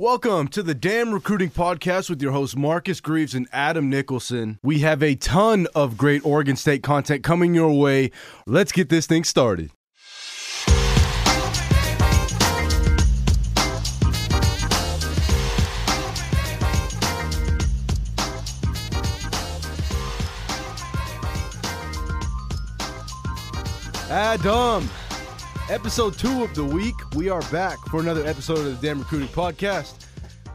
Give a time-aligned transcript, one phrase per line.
[0.00, 4.60] Welcome to the Dam Recruiting Podcast with your hosts Marcus Greaves and Adam Nicholson.
[4.62, 8.12] We have a ton of great Oregon State content coming your way.
[8.46, 9.72] Let's get this thing started.
[24.08, 24.88] Adam,
[25.70, 26.94] episode two of the week.
[27.14, 30.06] We are back for another episode of the Dam Recruiting Podcast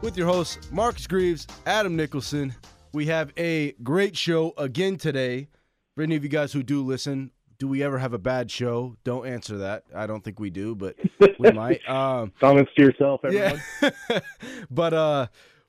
[0.02, 2.54] with your hosts, Marcus Greaves, Adam Nicholson.
[2.92, 5.48] We have a great show again today.
[5.94, 8.96] For any of you guys who do listen, do we ever have a bad show?
[9.04, 9.84] Don't answer that.
[9.94, 10.96] I don't think we do, but
[11.38, 11.88] we might.
[11.88, 13.62] Um, Comments to yourself, everyone.
[13.80, 14.20] yeah.
[14.70, 15.26] but uh,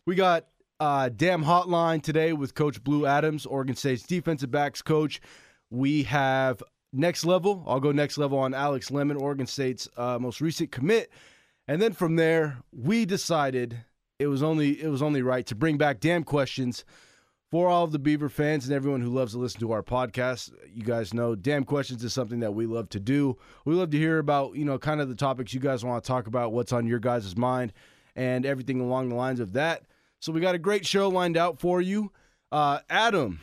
[0.07, 0.47] we got
[0.79, 5.21] uh, Dam Hotline today with Coach Blue Adams, Oregon State's defensive backs coach.
[5.69, 6.63] We have
[6.93, 7.63] next level.
[7.67, 11.11] I'll go next level on Alex Lemon, Oregon State's uh, most recent commit,
[11.67, 13.83] and then from there we decided
[14.19, 16.85] it was only it was only right to bring back damn questions
[17.51, 20.51] for all of the Beaver fans and everyone who loves to listen to our podcast.
[20.73, 23.37] You guys know damn questions is something that we love to do.
[23.65, 26.07] We love to hear about you know kind of the topics you guys want to
[26.07, 27.73] talk about, what's on your guys' mind,
[28.15, 29.83] and everything along the lines of that.
[30.19, 32.11] So we got a great show lined out for you.
[32.51, 33.41] Uh, Adam,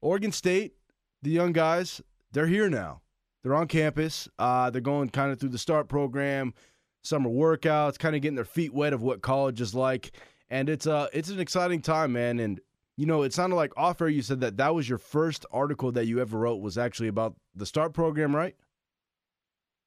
[0.00, 0.74] Oregon State,
[1.22, 2.00] the young guys,
[2.32, 3.02] they're here now.
[3.42, 4.28] They're on campus.
[4.38, 6.54] Uh, they're going kind of through the start program,
[7.02, 10.12] summer workouts, kind of getting their feet wet of what college is like.
[10.50, 12.38] And it's uh it's an exciting time, man.
[12.38, 12.60] And
[12.96, 15.92] you know, it sounded like off air you said that that was your first article
[15.92, 18.54] that you ever wrote was actually about the start program, right?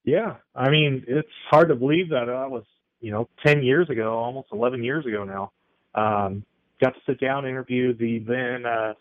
[0.04, 2.64] Yeah, I mean, it's hard to believe that that was,
[3.00, 5.52] you know, 10 years ago, almost 11 years ago now.
[5.96, 6.46] Um,
[6.80, 8.94] got to sit down, interview the then uh,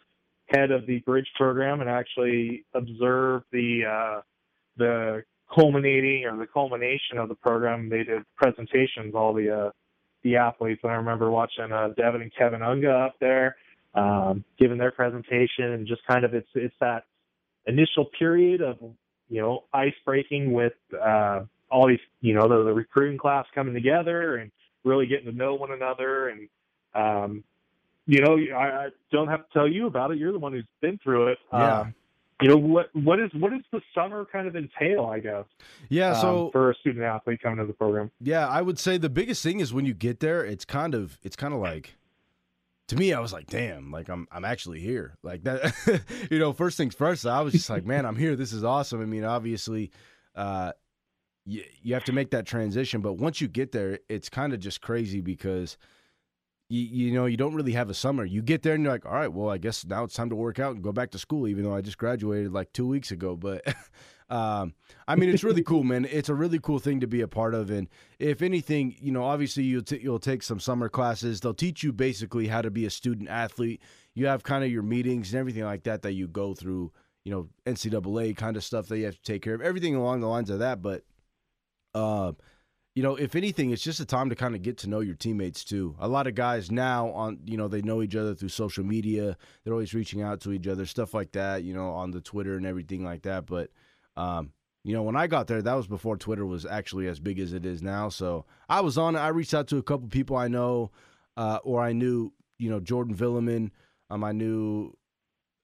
[0.46, 4.20] head of the bridge program, and actually observe the uh,
[4.76, 7.88] the culminating or the culmination of the program.
[7.88, 9.70] They did presentations, all the uh,
[10.22, 10.80] the athletes.
[10.82, 13.56] And I remember watching uh, Devin and Kevin Unga up there
[13.94, 17.04] um, giving their presentation, and just kind of it's it's that
[17.66, 18.78] initial period of
[19.28, 23.74] you know ice breaking with uh, all these you know the, the recruiting class coming
[23.74, 24.50] together and
[24.84, 26.48] really getting to know one another and
[26.94, 27.44] um,
[28.06, 30.18] you know I, I don't have to tell you about it.
[30.18, 31.38] You're the one who's been through it.
[31.52, 31.80] Yeah.
[31.80, 31.94] Um,
[32.42, 35.44] you know what what is what does the summer kind of entail i guess
[35.88, 38.98] Yeah, um, so for a student athlete coming to the program Yeah, I would say
[38.98, 41.96] the biggest thing is when you get there, it's kind of it's kind of like
[42.88, 45.16] to me, I was like, damn, like I'm I'm actually here.
[45.22, 45.72] Like that
[46.30, 48.36] you know, first things first, I was just like, man, I'm here.
[48.36, 49.00] This is awesome.
[49.00, 49.90] I mean, obviously,
[50.34, 50.72] uh
[51.46, 54.60] you, you have to make that transition, but once you get there, it's kind of
[54.60, 55.76] just crazy because
[56.74, 58.24] you, you know, you don't really have a summer.
[58.24, 60.36] You get there and you're like, all right, well, I guess now it's time to
[60.36, 63.12] work out and go back to school, even though I just graduated like two weeks
[63.12, 63.36] ago.
[63.36, 63.64] But
[64.28, 64.74] um,
[65.06, 66.04] I mean, it's really cool, man.
[66.10, 67.70] It's a really cool thing to be a part of.
[67.70, 71.40] And if anything, you know, obviously you'll, t- you'll take some summer classes.
[71.40, 73.80] They'll teach you basically how to be a student athlete.
[74.14, 76.92] You have kind of your meetings and everything like that that you go through,
[77.24, 80.20] you know, NCAA kind of stuff that you have to take care of, everything along
[80.20, 80.82] the lines of that.
[80.82, 81.04] But,
[81.94, 82.32] uh,
[82.94, 85.16] you know, if anything, it's just a time to kind of get to know your
[85.16, 85.96] teammates too.
[85.98, 89.36] A lot of guys now on, you know, they know each other through social media.
[89.62, 92.56] They're always reaching out to each other, stuff like that, you know, on the Twitter
[92.56, 93.46] and everything like that.
[93.46, 93.70] But,
[94.16, 94.52] um,
[94.84, 97.52] you know, when I got there, that was before Twitter was actually as big as
[97.52, 98.10] it is now.
[98.10, 99.20] So I was on it.
[99.20, 100.92] I reached out to a couple people I know,
[101.36, 103.70] uh, or I knew, you know, Jordan Villamin.
[104.08, 104.96] Um, I knew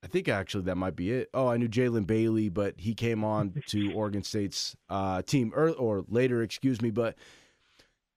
[0.02, 1.28] I think actually that might be it.
[1.34, 5.74] Oh, I knew Jalen Bailey, but he came on to Oregon State's uh, team early,
[5.74, 6.90] or later, excuse me.
[6.90, 7.16] But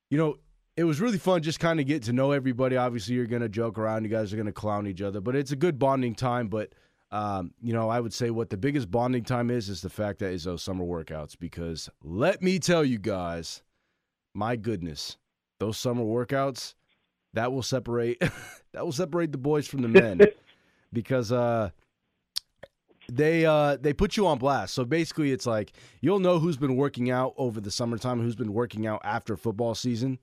[0.09, 0.37] you know,
[0.77, 2.77] it was really fun just kind of get to know everybody.
[2.77, 5.57] Obviously, you're gonna joke around, you guys are gonna clown each other, but it's a
[5.57, 6.47] good bonding time.
[6.47, 6.73] But
[7.11, 10.19] um, you know, I would say what the biggest bonding time is is the fact
[10.19, 11.37] that is those summer workouts.
[11.37, 13.61] Because let me tell you guys,
[14.33, 15.17] my goodness,
[15.59, 16.75] those summer workouts
[17.33, 18.19] that will separate
[18.73, 20.21] that will separate the boys from the men
[20.93, 21.71] because uh
[23.09, 24.73] they uh they put you on blast.
[24.73, 28.53] So basically it's like you'll know who's been working out over the summertime, who's been
[28.53, 30.19] working out after football season.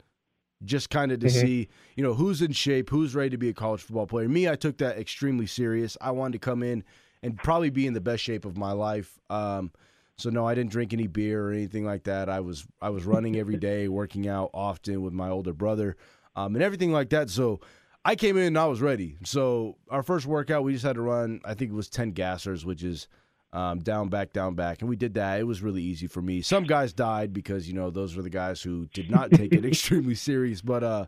[0.64, 1.31] Just kind of to Mhm.
[1.32, 4.28] see, you know, who's in shape, who's ready to be a college football player.
[4.28, 5.96] Me, I took that extremely serious.
[6.02, 6.84] I wanted to come in
[7.22, 9.19] and probably be in the best shape of my life.
[9.28, 9.72] Um
[10.17, 12.28] so no, I didn't drink any beer or anything like that.
[12.28, 15.96] I was I was running every day, working out often with my older brother,
[16.37, 17.31] um, and everything like that.
[17.31, 17.61] So
[18.05, 19.17] I came in and I was ready.
[19.25, 21.41] So our first workout, we just had to run.
[21.44, 23.08] I think it was ten gassers, which is
[23.52, 25.41] um, down, back, down, back, and we did that.
[25.41, 26.41] It was really easy for me.
[26.41, 29.64] Some guys died because you know those were the guys who did not take it
[29.67, 30.62] extremely serious.
[30.62, 31.06] But uh,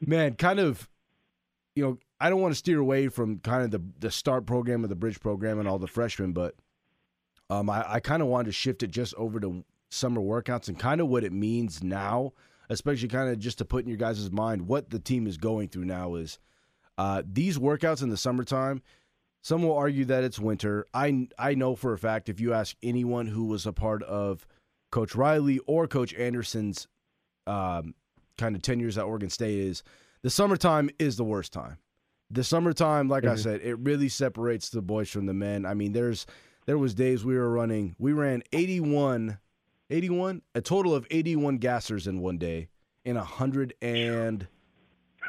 [0.00, 0.88] man, kind of,
[1.74, 4.84] you know, I don't want to steer away from kind of the the start program
[4.84, 6.54] or the bridge program and all the freshmen, but
[7.50, 10.78] um, I, I kind of wanted to shift it just over to summer workouts and
[10.78, 12.32] kind of what it means now
[12.68, 15.68] especially kind of just to put in your guys' mind what the team is going
[15.68, 16.38] through now is
[16.96, 18.82] uh, these workouts in the summertime.
[19.40, 20.84] Some will argue that it's winter.
[20.92, 24.46] I I know for a fact if you ask anyone who was a part of
[24.90, 26.88] Coach Riley or Coach Andersen's
[27.46, 27.94] um,
[28.36, 29.82] kind of tenures at Oregon State is
[30.22, 31.78] the summertime is the worst time.
[32.30, 33.32] The summertime, like mm-hmm.
[33.32, 35.64] I said, it really separates the boys from the men.
[35.64, 36.26] I mean, there's
[36.66, 39.38] there was days we were running, we ran 81,
[39.90, 42.68] 81, a total of 81 gassers in one day
[43.04, 44.46] in a hundred and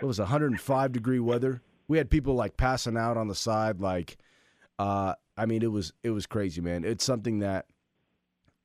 [0.01, 1.61] it was 105 degree weather.
[1.87, 4.17] We had people like passing out on the side, like,
[4.77, 6.83] uh, I mean, it was it was crazy, man.
[6.83, 7.65] It's something that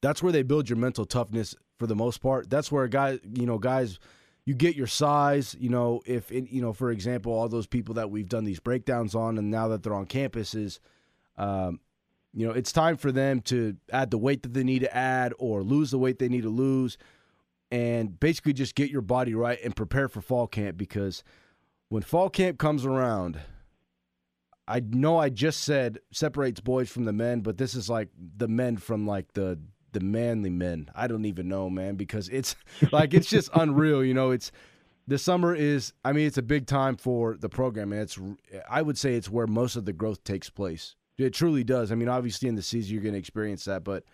[0.01, 2.51] that's where they build your mental toughness for the most part.
[2.51, 3.99] That's where guys, you know, guys,
[4.45, 5.57] you get your size.
[5.59, 8.61] You know, if it, you know, for example, all those people that we've done these
[8.61, 10.79] breakdowns on, and now that they're on campuses,
[11.37, 11.81] um,
[12.35, 15.33] you know, it's time for them to add the weight that they need to add
[15.39, 16.99] or lose the weight they need to lose,
[17.71, 21.23] and basically just get your body right and prepare for fall camp because
[21.89, 23.41] when fall camp comes around.
[24.67, 28.09] I know I just said separates boys from the men, but this is like
[28.39, 29.59] the men from like the
[29.93, 30.91] the manly men.
[30.95, 32.57] I don't even know, man, because it's
[32.93, 34.05] like it's just unreal.
[34.05, 34.53] You know, it's
[35.07, 35.93] the summer is.
[36.05, 38.19] I mean, it's a big time for the program, and it's.
[38.69, 40.97] I would say it's where most of the growth takes place.
[41.19, 41.93] It truly does.
[41.93, 44.05] I mean, obviously in the season you're going to experience that, but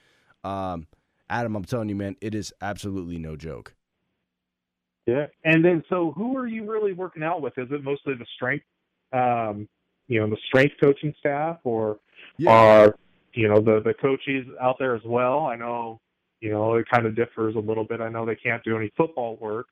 [0.45, 0.87] um,
[1.29, 3.75] Adam, I'm telling you, man, it is absolutely no joke.
[5.07, 7.57] Yeah, and then so who are you really working out with?
[7.57, 8.65] Is it mostly the strength,
[9.13, 9.69] um,
[10.09, 11.99] you know, the strength coaching staff, or
[12.37, 12.51] yeah.
[12.51, 12.95] are
[13.33, 15.47] you know the the coaches out there as well.
[15.47, 16.01] I know
[16.41, 18.01] you know it kind of differs a little bit.
[18.01, 19.67] I know they can't do any football work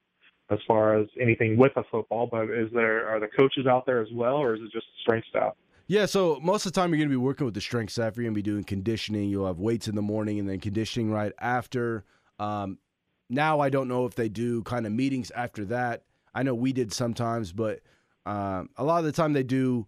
[0.51, 4.01] as far as anything with a football, but is there are the coaches out there
[4.01, 5.55] as well, or is it just the strength staff?
[5.88, 8.17] Yeah, so most of the time you're going to be working with the strength staff.
[8.17, 9.31] You're going to be doing conditioning.
[9.31, 12.05] You'll have weights in the morning and then conditioning right after.
[12.38, 12.79] Um,
[13.31, 16.05] now I don't know if they do kind of meetings after that.
[16.35, 17.81] I know we did sometimes, but
[18.26, 19.87] um, a lot of the time they do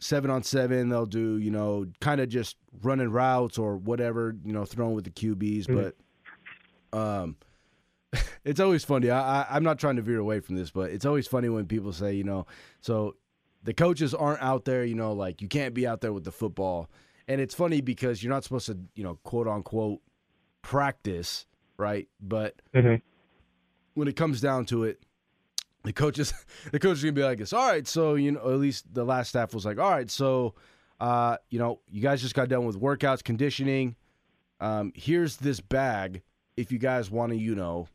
[0.00, 0.90] seven on seven.
[0.90, 5.04] They'll do, you know, kind of just running routes or whatever, you know, throwing with
[5.04, 5.66] the QBs.
[5.66, 5.90] Mm-hmm.
[6.92, 7.36] But um,
[8.44, 9.10] it's always funny.
[9.10, 11.66] I, I, am not trying to veer away from this, but it's always funny when
[11.66, 12.46] people say, you know,
[12.80, 13.16] so
[13.62, 16.32] the coaches aren't out there, you know, like you can't be out there with the
[16.32, 16.88] football.
[17.28, 20.00] And it's funny because you're not supposed to, you know, quote unquote
[20.62, 21.46] practice,
[21.76, 22.08] right?
[22.20, 22.96] But mm-hmm.
[23.94, 25.00] when it comes down to it,
[25.82, 26.32] the coaches
[26.72, 29.28] the coach gonna be like this all right so you know at least the last
[29.28, 30.54] staff was like all right so
[31.00, 33.96] uh you know you guys just got done with workouts conditioning
[34.60, 36.22] um here's this bag
[36.56, 37.88] if you guys want to you know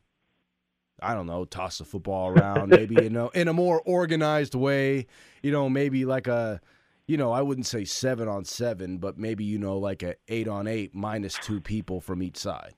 [1.05, 5.05] i don't know toss the football around maybe you know in a more organized way
[5.43, 6.59] you know maybe like a
[7.07, 10.47] you know i wouldn't say seven on seven but maybe you know like a eight
[10.47, 12.73] on eight minus two people from each side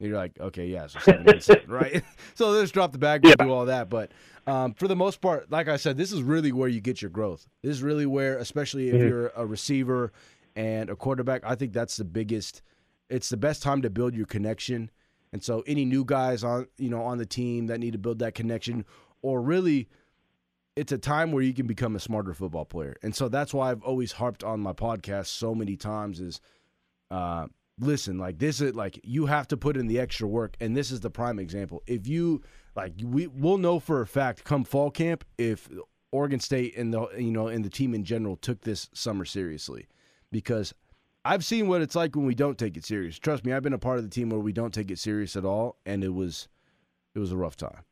[0.00, 2.02] you're like, okay, yeah, so seven, seven, right?
[2.34, 3.34] so let's drop the bag, yeah.
[3.34, 3.90] do all that.
[3.90, 4.12] But
[4.46, 7.10] um, for the most part, like I said, this is really where you get your
[7.10, 7.46] growth.
[7.62, 9.06] This is really where, especially if mm-hmm.
[9.08, 10.12] you're a receiver
[10.56, 12.62] and a quarterback, I think that's the biggest.
[13.10, 14.90] It's the best time to build your connection.
[15.32, 18.18] And so, any new guys on you know on the team that need to build
[18.20, 18.84] that connection,
[19.22, 19.88] or really,
[20.76, 22.96] it's a time where you can become a smarter football player.
[23.02, 26.40] And so that's why I've always harped on my podcast so many times is.
[27.10, 27.48] Uh,
[27.80, 30.90] listen, like this is like you have to put in the extra work, and this
[30.90, 31.82] is the prime example.
[31.86, 32.42] If you
[32.76, 35.68] like, we will know for a fact come fall camp if
[36.12, 39.88] Oregon State and the you know and the team in general took this summer seriously,
[40.30, 40.74] because
[41.30, 43.16] I've seen what it's like when we don't take it serious.
[43.16, 45.36] Trust me, I've been a part of the team where we don't take it serious
[45.36, 46.48] at all, and it was
[47.14, 47.84] it was a rough time.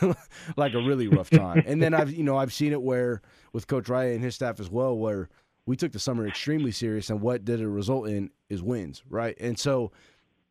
[0.56, 1.62] like a really rough time.
[1.66, 4.58] and then I've you know I've seen it where with Coach Riley and his staff
[4.58, 5.28] as well, where
[5.66, 9.36] we took the summer extremely serious, and what did it result in is wins, right?
[9.38, 9.92] And so,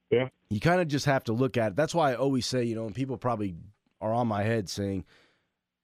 [0.09, 1.75] yeah, you kind of just have to look at it.
[1.75, 3.53] That's why I always say, you know, and people probably
[3.99, 5.03] are on my head saying,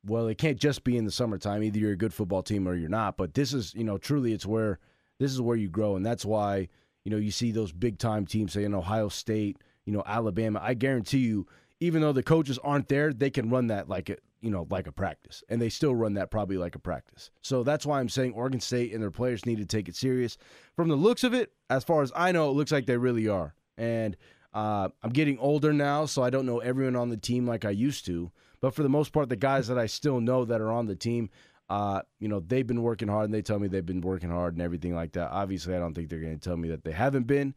[0.05, 1.63] well, it can't just be in the summertime.
[1.63, 3.17] Either you're a good football team or you're not.
[3.17, 4.79] But this is, you know, truly, it's where
[5.19, 6.67] this is where you grow, and that's why
[7.03, 10.59] you know you see those big time teams, say in Ohio State, you know, Alabama.
[10.61, 11.47] I guarantee you,
[11.79, 14.85] even though the coaches aren't there, they can run that like it you know, like
[14.85, 15.43] a practice.
[15.49, 17.31] And they still run that probably like a practice.
[17.41, 20.37] So that's why I'm saying Oregon State and their players need to take it serious.
[20.75, 23.27] From the looks of it, as far as I know, it looks like they really
[23.27, 23.55] are.
[23.75, 24.15] And
[24.53, 27.71] uh, I'm getting older now, so I don't know everyone on the team like I
[27.71, 28.31] used to.
[28.61, 30.95] But for the most part, the guys that I still know that are on the
[30.95, 31.31] team,
[31.69, 34.53] uh, you know, they've been working hard and they tell me they've been working hard
[34.53, 35.31] and everything like that.
[35.31, 37.55] Obviously, I don't think they're going to tell me that they haven't been.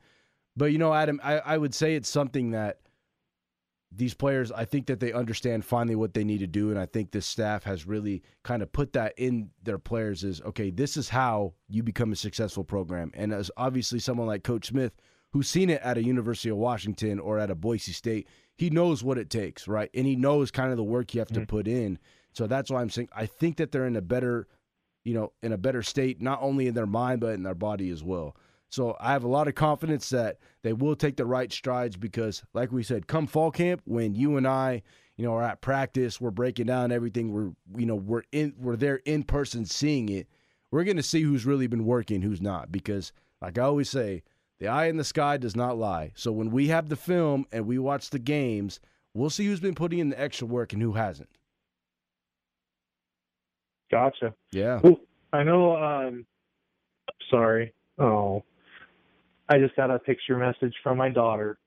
[0.56, 2.78] But, you know, Adam, I, I would say it's something that
[3.90, 6.70] these players, I think that they understand finally what they need to do.
[6.70, 10.42] And I think this staff has really kind of put that in their players is
[10.42, 13.10] okay, this is how you become a successful program.
[13.14, 14.92] And as obviously someone like Coach Smith,
[15.32, 19.02] who's seen it at a University of Washington or at a Boise State, he knows
[19.04, 19.90] what it takes, right?
[19.94, 21.48] And he knows kind of the work you have to Mhm.
[21.48, 21.98] put in.
[22.32, 24.46] So that's why I'm saying I think that they're in a better,
[25.04, 27.90] you know, in a better state, not only in their mind but in their body
[27.90, 28.36] as well.
[28.70, 32.42] So I have a lot of confidence that they will take the right strides because,
[32.52, 34.82] like we said, come fall camp, when you and I,
[35.16, 37.32] you know, are at practice, we're breaking down everything.
[37.32, 40.28] We're, you know, we're in, we're there in person, seeing it.
[40.70, 42.70] We're going to see who's really been working, who's not.
[42.70, 44.22] Because, like I always say,
[44.58, 46.12] the eye in the sky does not lie.
[46.14, 48.80] So when we have the film and we watch the games,
[49.14, 51.30] we'll see who's been putting in the extra work and who hasn't.
[53.90, 54.34] Gotcha.
[54.52, 54.80] Yeah.
[54.82, 55.00] Well,
[55.32, 55.76] I know.
[55.76, 56.26] Um,
[57.30, 57.72] sorry.
[57.98, 58.44] Oh,
[59.48, 61.58] I just got a picture message from my daughter.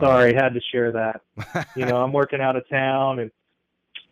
[0.00, 1.20] Sorry, had to share that.
[1.76, 3.30] You know, I'm working out of town and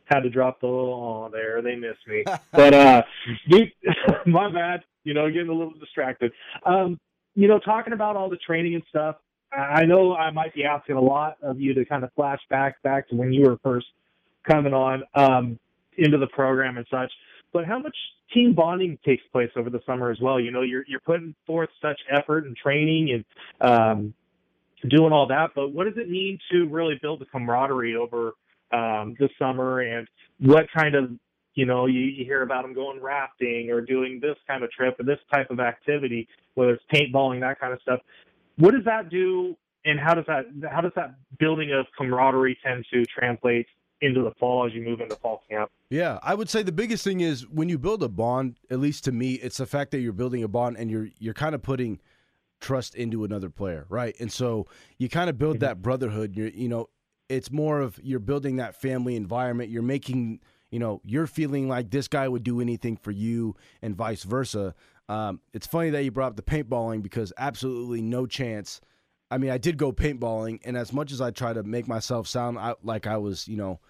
[0.07, 1.26] had to drop the little.
[1.26, 2.25] Oh, there they miss me.
[2.52, 3.02] But uh,
[3.49, 3.73] dude,
[4.26, 4.85] my bad.
[5.05, 6.33] You know, getting a little distracted.
[6.67, 6.99] Um,
[7.35, 9.17] you know, talking about all the training and stuff.
[9.52, 12.40] I I know I might be asking a lot of you to kind of flash
[12.50, 13.87] back back to when you were first
[14.49, 15.59] coming on um,
[15.97, 17.11] into the program and such.
[17.52, 17.97] But how much
[18.33, 20.38] team bonding takes place over the summer as well?
[20.38, 23.25] You know, you're you're putting forth such effort and training
[23.61, 24.14] and um,
[24.88, 25.50] doing all that.
[25.54, 28.33] But what does it mean to really build the camaraderie over
[28.73, 29.80] um, the summer?
[29.80, 31.11] And what kind of
[31.54, 34.99] you know you, you hear about them going rafting or doing this kind of trip
[35.00, 38.00] or this type of activity, whether it's paintballing that kind of stuff.
[38.57, 39.57] What does that do?
[39.85, 43.66] And how does that how does that building of camaraderie tend to translate
[44.00, 45.71] into the fall as you move into fall camp?
[45.90, 49.04] Yeah, I would say the biggest thing is when you build a bond, at least
[49.04, 51.62] to me, it's the fact that you're building a bond and you're you're kind of
[51.62, 52.00] putting
[52.61, 54.14] trust into another player, right?
[54.21, 54.66] And so
[54.99, 55.61] you kind of build Mhm.
[55.61, 56.37] that brotherhood.
[56.37, 56.88] You're you know,
[57.28, 59.71] it's more of you're building that family environment.
[59.71, 60.40] You're making
[60.71, 64.75] you know you're feeling like this guy would do anything for you, and vice versa.
[65.09, 68.80] Um, it's funny that you brought up the paintballing because absolutely no chance.
[69.33, 72.28] I mean, I did go paintballing, and as much as I try to make myself
[72.28, 73.80] sound like I was, you know,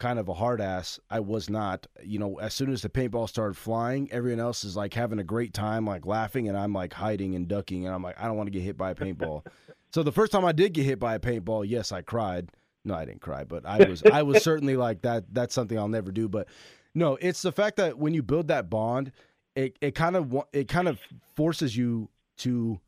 [0.00, 0.98] kind of a hard ass.
[1.08, 1.86] I was not.
[2.02, 5.24] You know, as soon as the paintball started flying, everyone else is like having a
[5.24, 8.36] great time, like laughing, and I'm like hiding and ducking, and I'm like, I don't
[8.36, 9.46] want to get hit by a paintball.
[9.92, 12.50] so the first time I did get hit by a paintball, yes, I cried.
[12.84, 15.32] No, I didn't cry, but I was I was certainly like that.
[15.32, 16.28] That's something I'll never do.
[16.28, 16.48] But
[16.94, 19.12] no, it's the fact that when you build that bond,
[19.54, 20.98] it it kind of it kind of
[21.36, 22.80] forces you to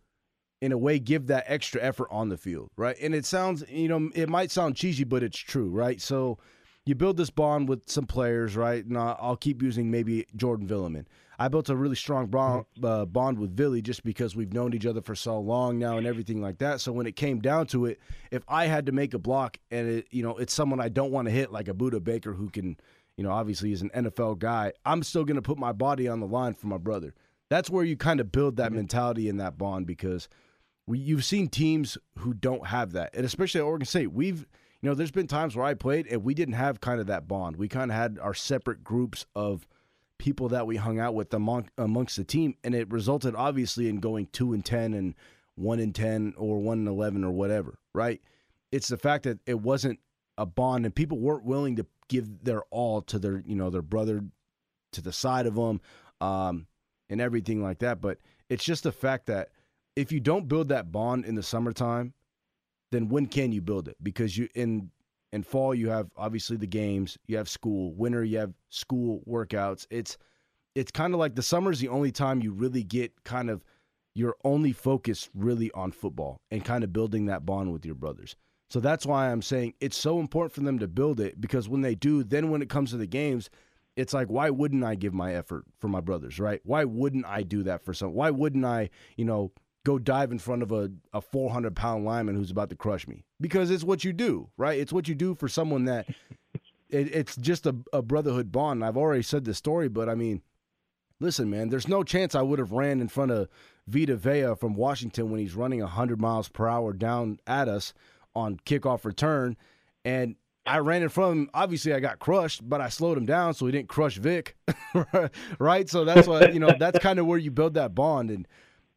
[0.62, 2.96] in a way give that extra effort on the field, right?
[3.02, 6.00] And it sounds, you know, it might sound cheesy, but it's true, right?
[6.00, 6.38] So
[6.84, 8.84] you build this bond with some players, right?
[8.84, 11.06] And I'll keep using maybe Jordan Villamin.
[11.38, 14.86] I built a really strong bond, uh, bond with Villy just because we've known each
[14.86, 16.80] other for so long now and everything like that.
[16.80, 19.88] So when it came down to it, if I had to make a block and
[19.88, 22.48] it, you know, it's someone I don't want to hit like a Budda Baker who
[22.48, 22.76] can,
[23.16, 26.20] you know, obviously is an NFL guy, I'm still going to put my body on
[26.20, 27.14] the line for my brother.
[27.48, 30.28] That's where you kind of build that mentality and that bond because
[30.86, 34.46] we, you've seen teams who don't have that, and especially at Oregon State, we've
[34.82, 37.28] you know there's been times where I played and we didn't have kind of that
[37.28, 37.56] bond.
[37.56, 39.66] We kind of had our separate groups of
[40.18, 44.00] people that we hung out with among, amongst the team, and it resulted obviously in
[44.00, 45.14] going two and ten and
[45.54, 47.78] one and ten or one and eleven or whatever.
[47.94, 48.20] Right?
[48.72, 50.00] It's the fact that it wasn't
[50.36, 53.82] a bond, and people weren't willing to give their all to their you know their
[53.82, 54.22] brother
[54.92, 55.80] to the side of them,
[56.20, 56.66] um,
[57.08, 58.00] and everything like that.
[58.00, 59.50] But it's just the fact that
[59.94, 62.14] if you don't build that bond in the summertime,
[62.92, 63.96] then when can you build it?
[64.02, 64.90] Because you in
[65.32, 67.92] in fall you have obviously the games, you have school.
[67.94, 69.86] Winter you have school workouts.
[69.90, 70.16] It's
[70.74, 73.64] it's kind of like the summer is the only time you really get kind of
[74.14, 78.36] your only focus really on football and kind of building that bond with your brothers.
[78.68, 81.80] So that's why I'm saying it's so important for them to build it because when
[81.80, 83.50] they do, then when it comes to the games,
[83.96, 86.60] it's like why wouldn't I give my effort for my brothers, right?
[86.64, 88.12] Why wouldn't I do that for some?
[88.12, 89.52] Why wouldn't I, you know,
[89.84, 93.24] go dive in front of a, a 400 pound lineman who's about to crush me?
[93.40, 94.78] Because it's what you do, right?
[94.78, 96.06] It's what you do for someone that
[96.88, 98.84] it, it's just a, a brotherhood bond.
[98.84, 100.42] I've already said this story, but I mean,
[101.20, 103.48] listen, man, there's no chance I would have ran in front of
[103.88, 107.92] Vita Vea from Washington when he's running 100 miles per hour down at us
[108.34, 109.56] on kickoff return.
[110.04, 111.50] And I ran in front of him.
[111.54, 114.56] Obviously, I got crushed, but I slowed him down so he didn't crush Vic,
[115.58, 115.88] right?
[115.88, 116.72] So that's what you know.
[116.78, 118.46] That's kind of where you build that bond, and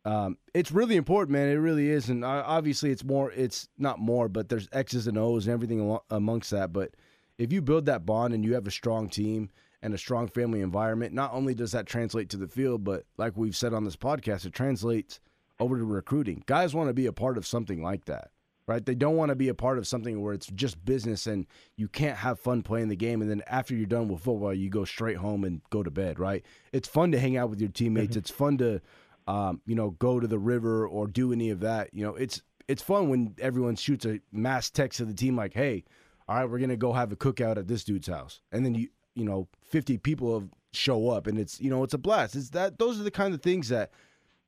[0.05, 1.50] um, it's really important, man.
[1.50, 3.31] It really is, and uh, obviously, it's more.
[3.31, 6.71] It's not more, but there's X's and O's and everything amongst that.
[6.71, 6.91] But
[7.39, 9.50] if you build that bond and you have a strong team
[9.81, 13.35] and a strong family environment, not only does that translate to the field, but like
[13.35, 15.19] we've said on this podcast, it translates
[15.59, 16.43] over to recruiting.
[16.45, 18.29] Guys want to be a part of something like that
[18.67, 18.85] right?
[18.85, 21.45] They don't want to be a part of something where it's just business and
[21.75, 23.21] you can't have fun playing the game.
[23.21, 26.19] And then after you're done with football, you go straight home and go to bed,
[26.19, 26.43] right?
[26.71, 28.12] It's fun to hang out with your teammates.
[28.12, 28.19] Mm-hmm.
[28.19, 28.81] It's fun to,
[29.27, 31.94] um, you know, go to the river or do any of that.
[31.94, 35.53] You know, it's it's fun when everyone shoots a mass text to the team like,
[35.53, 35.84] "Hey,
[36.27, 38.89] all right, we're gonna go have a cookout at this dude's house, and then you
[39.15, 42.36] you know, fifty people show up, and it's you know, it's a blast.
[42.36, 43.91] It's that those are the kind of things that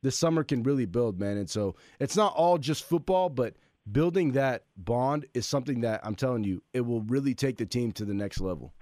[0.03, 1.37] the summer can really build, man.
[1.37, 3.55] And so it's not all just football, but
[3.91, 7.91] building that bond is something that I'm telling you, it will really take the team
[7.93, 8.73] to the next level.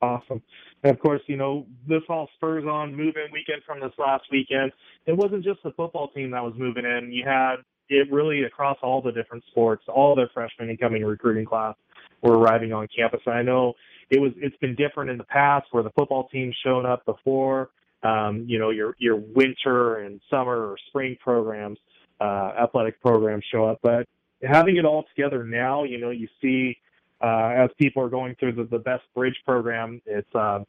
[0.00, 0.42] Awesome.
[0.82, 4.72] And of course, you know, this all spurs on moving weekend from this last weekend.
[5.06, 7.12] It wasn't just the football team that was moving in.
[7.12, 7.56] You had
[7.88, 11.74] it really across all the different sports, all the freshmen incoming recruiting class
[12.22, 13.20] were arriving on campus.
[13.26, 13.74] And I know
[14.10, 17.70] it was it's been different in the past where the football team shown up before
[18.02, 21.78] um, you know, your your winter and summer or spring programs,
[22.20, 23.78] uh, athletic programs show up.
[23.82, 24.08] But
[24.42, 26.76] having it all together now, you know, you see
[27.20, 30.60] uh, as people are going through the, the best bridge program, it's uh,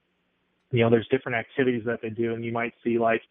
[0.73, 3.21] you know, there's different activities that they do, and you might see like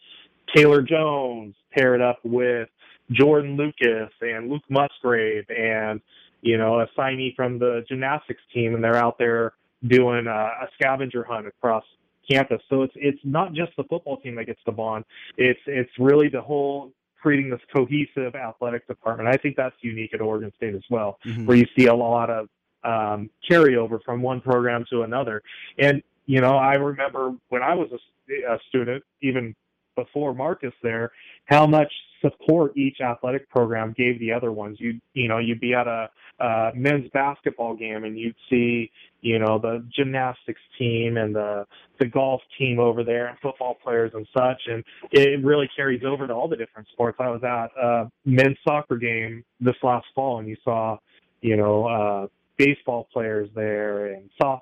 [0.54, 2.68] Taylor Jones paired up with
[3.10, 6.00] Jordan Lucas and Luke Musgrave and
[6.40, 9.54] you know a signee from the gymnastics team, and they're out there
[9.88, 11.84] doing a, a scavenger hunt across
[12.30, 12.62] campus.
[12.70, 15.04] So it's it's not just the football team that gets the bond.
[15.36, 19.28] It's it's really the whole creating this cohesive athletic department.
[19.28, 21.46] I think that's unique at Oregon State as well, mm-hmm.
[21.46, 22.48] where you see a lot of
[22.84, 25.42] um, carryover from one program to another.
[25.78, 29.54] And you know, I remember when I was a, a student, even
[29.96, 31.12] before Marcus there,
[31.46, 34.78] how much support each athletic program gave the other ones.
[34.80, 39.38] You you know you'd be at a, a men's basketball game and you'd see you
[39.38, 41.66] know the gymnastics team and the
[41.98, 46.26] the golf team over there and football players and such, and it really carries over
[46.26, 47.18] to all the different sports.
[47.20, 50.96] I was at a men's soccer game this last fall and you saw
[51.40, 51.86] you know.
[51.86, 52.26] uh
[52.58, 54.60] baseball players there and softball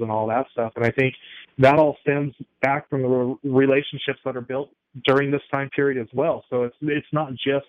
[0.00, 0.72] and all that stuff.
[0.76, 1.14] And I think
[1.58, 4.70] that all stems back from the relationships that are built
[5.04, 6.44] during this time period as well.
[6.50, 7.66] So it's it's not just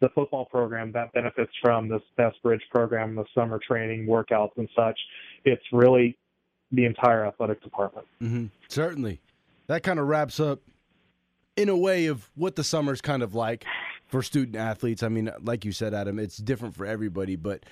[0.00, 4.68] the football program that benefits from this Best Bridge program, the summer training, workouts, and
[4.76, 4.98] such.
[5.44, 6.18] It's really
[6.72, 8.06] the entire athletic department.
[8.20, 8.46] Mm-hmm.
[8.68, 9.20] Certainly,
[9.68, 10.60] that kind of wraps up
[11.56, 13.64] in a way of what the summer's kind of like
[14.08, 15.02] for student athletes.
[15.02, 17.64] I mean, like you said, Adam, it's different for everybody, but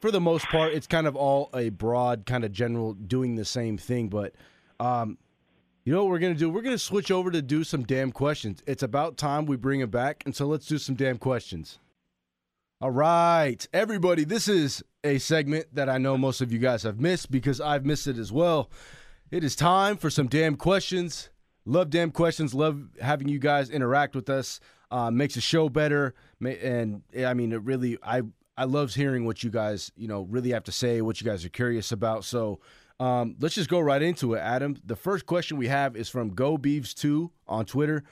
[0.00, 3.44] for the most part, it's kind of all a broad, kind of general doing the
[3.44, 4.08] same thing.
[4.08, 4.34] But
[4.80, 5.18] um,
[5.84, 6.50] you know what we're going to do?
[6.50, 8.62] We're going to switch over to do some damn questions.
[8.66, 10.22] It's about time we bring it back.
[10.26, 11.78] And so let's do some damn questions.
[12.80, 17.00] All right, everybody, this is a segment that I know most of you guys have
[17.00, 18.70] missed because I've missed it as well.
[19.32, 21.30] It is time for some damn questions.
[21.64, 22.54] Love damn questions.
[22.54, 24.60] Love having you guys interact with us.
[24.90, 26.14] Uh, makes the show better.
[26.40, 28.22] And I mean, it really, I,
[28.58, 31.44] I love hearing what you guys, you know, really have to say, what you guys
[31.44, 32.24] are curious about.
[32.24, 32.58] So
[32.98, 34.76] um, let's just go right into it, Adam.
[34.84, 38.02] The first question we have is from Go Beeves2 on Twitter.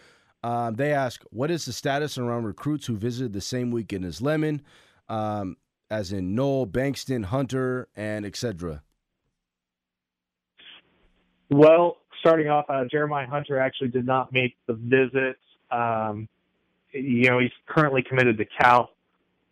[0.44, 4.22] Um, they ask, "What is the status around recruits who visited the same weekend as
[4.22, 4.62] Lemon,
[5.08, 5.56] um,
[5.90, 8.82] as in Noel, Bankston, Hunter, and etc."
[11.50, 15.38] Well, starting off, uh, Jeremiah Hunter actually did not make the visit.
[15.72, 16.28] Um,
[16.92, 18.90] you know, he's currently committed to Cal,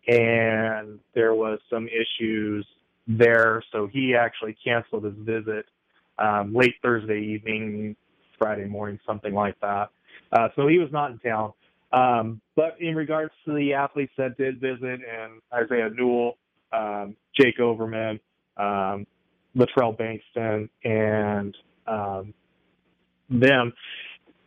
[0.07, 2.65] and there was some issues
[3.07, 5.65] there, so he actually canceled his visit
[6.17, 7.95] um, late Thursday evening,
[8.37, 9.89] Friday morning, something like that.
[10.31, 11.53] Uh, so he was not in town.
[11.91, 16.37] Um, but in regards to the athletes that did visit, and Isaiah Newell,
[16.73, 18.19] um, Jake Overman,
[18.57, 19.05] um,
[19.55, 21.55] Latrell Bankston, and
[21.87, 22.33] um,
[23.29, 23.73] them,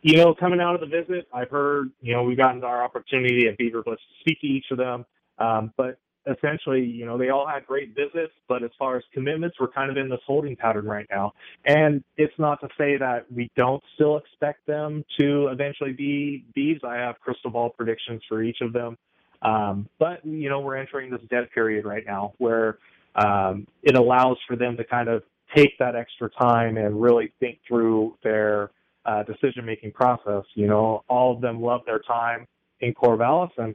[0.01, 3.47] you know, coming out of the visit, I've heard, you know, we've gotten our opportunity
[3.47, 5.05] at BeaverBlitz to speak to each of them.
[5.39, 5.99] Um, but
[6.29, 9.89] essentially, you know, they all had great visits, but as far as commitments, we're kind
[9.89, 11.33] of in this holding pattern right now.
[11.65, 16.83] And it's not to say that we don't still expect them to eventually be Beavs.
[16.83, 18.97] I have crystal ball predictions for each of them.
[19.41, 22.77] Um, but, you know, we're entering this dead period right now where
[23.15, 25.23] um, it allows for them to kind of
[25.55, 28.71] take that extra time and really think through their
[29.05, 30.43] uh, decision making process.
[30.53, 32.45] You know, all of them love their time
[32.81, 33.73] in Corvallis and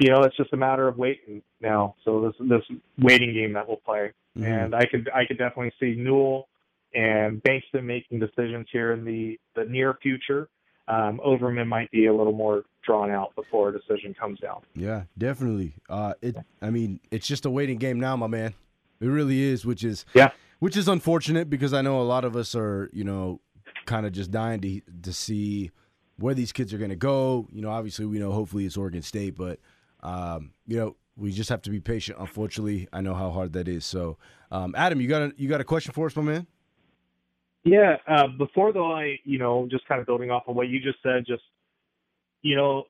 [0.00, 1.94] you know, it's just a matter of waiting now.
[2.04, 4.44] So this this waiting game that we'll play, mm-hmm.
[4.44, 6.48] and I could I could definitely see Newell
[6.94, 10.48] and Bankston making decisions here in the the near future.
[10.88, 14.62] Um, Overman might be a little more drawn out before a decision comes down.
[14.74, 15.74] Yeah, definitely.
[15.88, 16.36] Uh, it.
[16.62, 18.54] I mean, it's just a waiting game now, my man.
[19.00, 22.36] It really is, which is yeah, which is unfortunate because I know a lot of
[22.36, 23.40] us are, you know,
[23.84, 25.70] kind of just dying to to see
[26.18, 27.46] where these kids are going to go.
[27.52, 29.58] You know, obviously we know hopefully it's Oregon State, but
[30.02, 32.18] um, you know, we just have to be patient.
[32.18, 33.84] Unfortunately, I know how hard that is.
[33.84, 34.16] So,
[34.50, 36.46] um, Adam, you got a you got a question for us, my man?
[37.64, 37.96] Yeah.
[38.08, 40.98] Uh, before though, I you know just kind of building off of what you just
[41.02, 41.42] said, just
[42.42, 42.84] you know,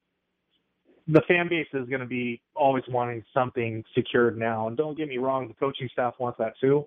[1.09, 4.69] the fan base is going to be always wanting something secured now.
[4.69, 6.87] And don't get me wrong, the coaching staff wants that too,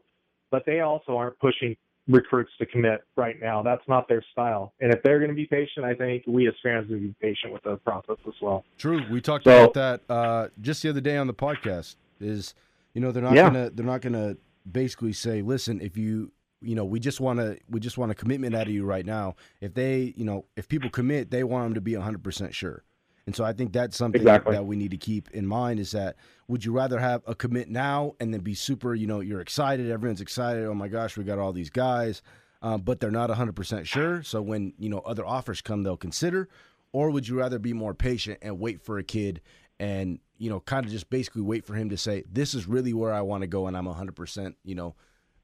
[0.49, 1.75] but they also aren't pushing
[2.07, 3.63] recruits to commit right now.
[3.63, 4.73] That's not their style.
[4.81, 7.53] And if they're going to be patient, I think we as fans will be patient
[7.53, 8.65] with the process as well.
[8.77, 9.01] True.
[9.09, 11.95] We talked so, about that uh, just the other day on the podcast.
[12.19, 12.53] Is
[12.93, 13.43] you know they're not yeah.
[13.49, 14.37] gonna they're not gonna
[14.69, 18.15] basically say, listen, if you you know we just want to we just want a
[18.15, 19.35] commitment out of you right now.
[19.59, 22.83] If they you know if people commit, they want them to be hundred percent sure.
[23.25, 24.53] And so I think that's something exactly.
[24.53, 27.69] that we need to keep in mind is that would you rather have a commit
[27.69, 31.23] now and then be super, you know, you're excited, everyone's excited, oh my gosh, we
[31.23, 32.21] got all these guys,
[32.61, 34.23] um, but they're not 100% sure.
[34.23, 36.49] So when, you know, other offers come, they'll consider.
[36.91, 39.41] Or would you rather be more patient and wait for a kid
[39.79, 42.93] and, you know, kind of just basically wait for him to say, this is really
[42.93, 44.95] where I want to go and I'm 100%, you know,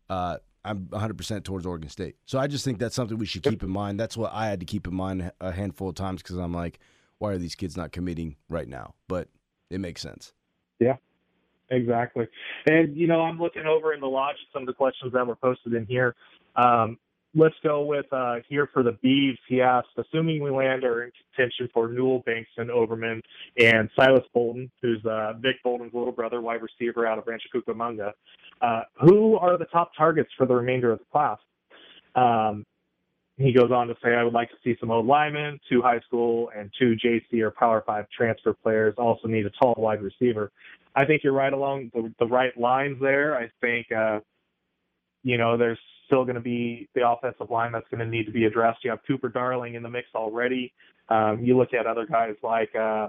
[0.09, 2.17] uh, I'm 100% towards Oregon State.
[2.25, 3.99] So I just think that's something we should keep in mind.
[3.99, 6.79] That's what I had to keep in mind a handful of times because I'm like,
[7.19, 8.95] why are these kids not committing right now?
[9.07, 9.27] But
[9.69, 10.33] it makes sense.
[10.79, 10.95] Yeah,
[11.69, 12.27] exactly.
[12.65, 15.35] And you know, I'm looking over in the lodge some of the questions that were
[15.35, 16.15] posted in here.
[16.55, 16.97] Um,
[17.35, 19.37] let's go with uh, here for the Beavs.
[19.47, 23.21] He asked, assuming we land in contention for Newell, Bankston Overman,
[23.57, 28.13] and Silas Bolden, who's uh, Vic Bolden's little brother, wide receiver out of Rancho Cucamonga,
[28.61, 31.37] uh, who are the top targets for the remainder of the class?
[32.15, 32.65] Um,
[33.39, 36.01] he goes on to say, I would like to see some old linemen, two high
[36.01, 38.93] school and two JC or Power Five transfer players.
[38.97, 40.51] Also need a tall wide receiver.
[40.93, 43.37] I think you're right along the, the right lines there.
[43.37, 44.19] I think, uh,
[45.23, 48.31] you know, there's still going to be the offensive line that's going to need to
[48.31, 48.83] be addressed.
[48.83, 50.73] You have Cooper Darling in the mix already.
[51.07, 53.07] Um, you look at other guys like uh,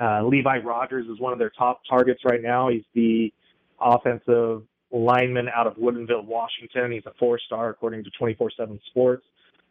[0.00, 2.68] uh, Levi Rogers is one of their top targets right now.
[2.68, 3.32] He's the
[3.80, 4.62] offensive
[4.92, 6.92] lineman out of Woodinville, Washington.
[6.92, 9.24] He's a four star according to 24 7 Sports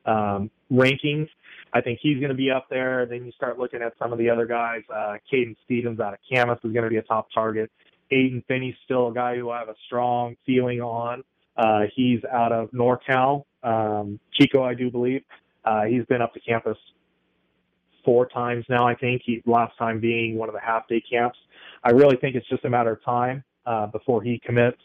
[0.05, 1.29] um, rankings.
[1.73, 3.05] I think he's going to be up there.
[3.05, 4.81] Then you start looking at some of the other guys.
[4.93, 7.71] Uh, Caden Stevens out of Camas is going to be a top target.
[8.11, 11.23] Aiden Finney's still a guy who I have a strong feeling on.
[11.55, 15.21] Uh, he's out of NorCal, um, Chico, I do believe.
[15.65, 16.77] Uh, he's been up to campus
[18.05, 19.21] four times now, I think.
[19.25, 21.37] He last time being one of the half day camps.
[21.83, 24.77] I really think it's just a matter of time uh, before he commits.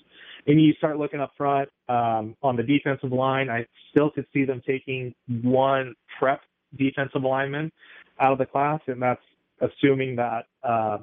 [0.47, 3.49] And you start looking up front um, on the defensive line.
[3.49, 6.43] I still could see them taking one prep
[6.77, 7.73] defensive lineman
[8.21, 9.23] out of the class, and that's
[9.61, 10.99] assuming that uh,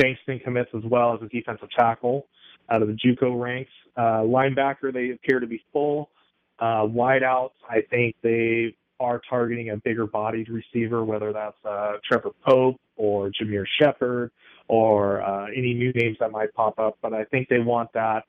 [0.00, 2.26] Bankston commits as well as a defensive tackle
[2.70, 3.70] out of the JUCO ranks.
[3.96, 6.10] Uh, linebacker, they appear to be full.
[6.58, 12.30] Uh, wideouts, I think they are targeting a bigger bodied receiver, whether that's uh, Trevor
[12.46, 14.32] Pope or Jameer Shepard
[14.68, 16.98] or uh, any new names that might pop up.
[17.02, 18.24] But I think they want that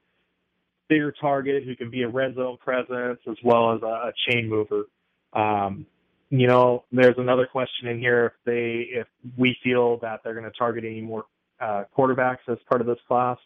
[0.87, 4.49] bigger target who can be a red zone presence as well as a, a chain
[4.49, 4.85] mover.
[5.33, 5.85] Um,
[6.29, 10.45] you know, there's another question in here if they if we feel that they're going
[10.49, 11.25] to target any more
[11.59, 13.37] uh, quarterbacks as part of this class.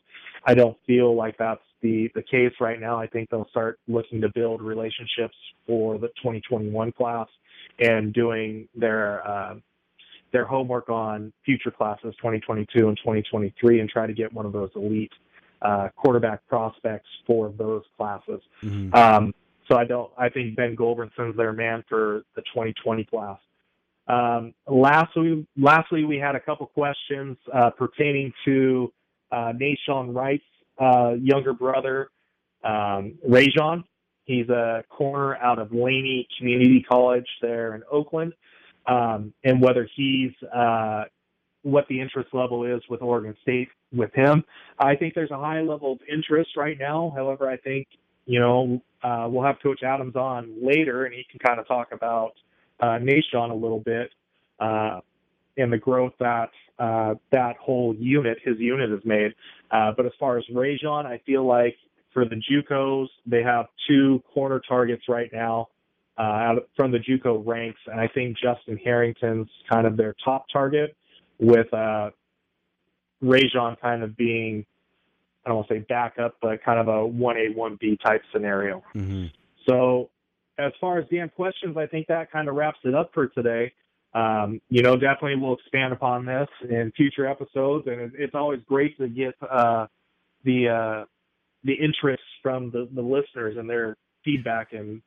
[0.46, 3.00] I don't feel like that's the the case right now.
[3.00, 7.28] I think they'll start looking to build relationships for the 2021 class
[7.80, 9.56] and doing their uh,
[10.34, 14.72] their homework on future classes 2022 and 2023 and try to get one of those
[14.76, 15.12] elite
[15.62, 18.41] uh, quarterback prospects for those classes.
[18.63, 18.93] Mm-hmm.
[18.93, 19.34] Um,
[19.69, 20.12] so I don't.
[20.17, 23.38] I think Ben Gulbranson's their man for the 2020 class.
[24.08, 28.91] Um, lastly, lastly, we had a couple questions uh, pertaining to
[29.32, 30.43] uh, Nahshon Wright's
[30.82, 32.10] uh, younger brother,
[32.65, 33.86] um, Rajon.
[34.26, 38.34] He's a corner out of Laney Community College there in Oakland
[38.88, 41.04] um, and whether he's uh,
[41.63, 44.43] what the interest level is with Oregon State with him.
[44.78, 47.13] I think there's a high level of interest right now.
[47.15, 47.88] However, I think
[48.26, 51.89] you know uh, we'll have Coach Adams on later, and he can kind of talk
[51.91, 52.34] about
[52.80, 54.12] uh, Nahshon a little bit
[54.60, 55.00] uh,
[55.58, 59.34] and the growth that uh, that whole unit, his unit, has made.
[59.72, 61.76] Uh, but as far as Rajon, I feel like
[62.13, 65.69] for the JUCOs, they have two corner targets right now
[66.17, 70.95] uh, from the JUCO ranks, and I think Justin Harrington's kind of their top target,
[71.39, 72.12] with uh,
[73.21, 74.65] Rajon kind of being
[75.45, 78.21] I don't want to say backup, but kind of a one A one B type
[78.32, 78.84] scenario.
[78.95, 79.26] Mm-hmm.
[79.67, 80.10] So
[80.58, 83.73] as far as the questions, I think that kind of wraps it up for today.
[84.13, 88.97] Um, you know, definitely we'll expand upon this in future episodes, and it's always great
[88.99, 89.88] to get uh,
[90.43, 91.06] the uh,
[91.63, 95.02] the interest from the, the listeners and their feedback and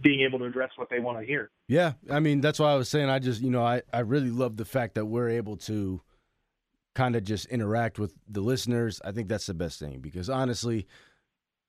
[0.00, 1.50] being able to address what they want to hear.
[1.68, 4.30] Yeah, I mean that's why I was saying I just you know I I really
[4.30, 6.00] love the fact that we're able to
[6.94, 9.00] kind of just interact with the listeners.
[9.04, 10.86] I think that's the best thing because honestly,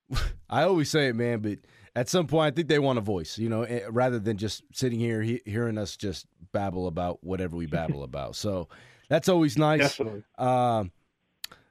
[0.49, 1.59] I always say it, man, but
[1.95, 4.63] at some point, I think they want a voice, you know, eh, rather than just
[4.73, 8.35] sitting here he, hearing us just babble about whatever we babble about.
[8.35, 8.67] So
[9.09, 9.79] that's always nice.
[9.79, 10.23] Definitely.
[10.37, 10.91] Um,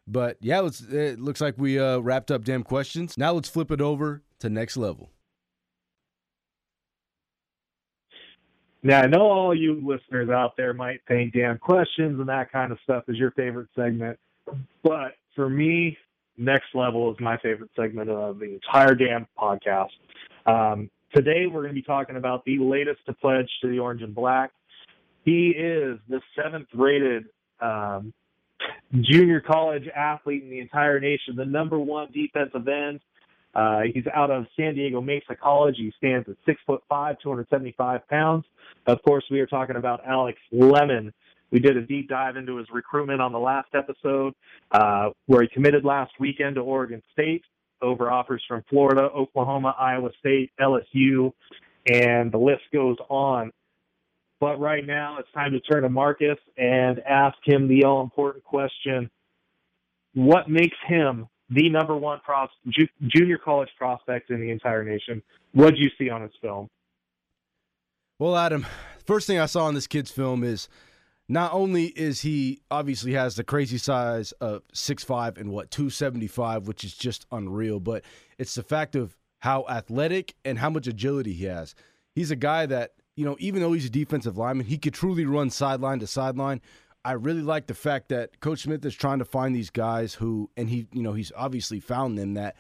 [0.07, 3.17] but yeah, let's, it looks like we uh, wrapped up damn questions.
[3.17, 5.11] Now let's flip it over to next level.
[8.87, 12.70] Now, I know all you listeners out there might think damn questions and that kind
[12.70, 14.18] of stuff is your favorite segment,
[14.83, 15.97] but for me,
[16.37, 19.88] next level is my favorite segment of the entire damn podcast.
[20.44, 24.03] Um, today, we're going to be talking about the latest to pledge to the Orange
[24.03, 24.51] and Black.
[25.25, 27.25] He is the seventh rated
[27.61, 28.12] um,
[29.01, 33.01] junior college athlete in the entire nation, the number one defensive end.
[33.55, 35.77] Uh, he's out of San Diego Mesa College.
[35.79, 38.45] He stands at six foot five, 275 pounds.
[38.87, 41.12] Of course, we are talking about Alex Lemon.
[41.51, 44.35] We did a deep dive into his recruitment on the last episode,
[44.73, 47.45] uh, where he committed last weekend to Oregon State
[47.81, 51.33] over offers from Florida, Oklahoma, Iowa State, LSU,
[51.87, 53.53] and the list goes on.
[54.40, 58.45] But right now, it's time to turn to Marcus and ask him the all important
[58.45, 59.11] question
[60.14, 65.23] What makes him the number one pros- ju- junior college prospect in the entire nation?
[65.53, 66.69] What did you see on his film?
[68.19, 68.67] Well, Adam,
[69.07, 70.69] first thing I saw on this kid's film is
[71.29, 76.85] not only is he obviously has the crazy size of 6'5 and what 275 which
[76.85, 78.05] is just unreal but
[78.38, 81.75] it's the fact of how athletic and how much agility he has
[82.14, 85.25] he's a guy that you know even though he's a defensive lineman he could truly
[85.25, 86.61] run sideline to sideline
[87.05, 90.51] i really like the fact that coach smith is trying to find these guys who
[90.57, 92.57] and he you know he's obviously found them that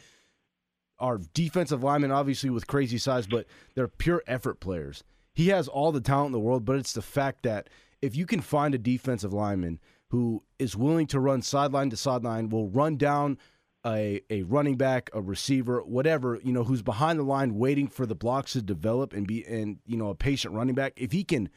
[0.98, 5.02] are defensive linemen obviously with crazy size but they're pure effort players.
[5.32, 7.68] He has all the talent in the world but it's the fact that
[8.00, 12.48] if you can find a defensive lineman who is willing to run sideline to sideline,
[12.48, 13.38] will run down
[13.84, 18.06] a, a running back, a receiver, whatever, you know, who's behind the line waiting for
[18.06, 21.24] the blocks to develop and be and you know, a patient running back, if he
[21.24, 21.48] can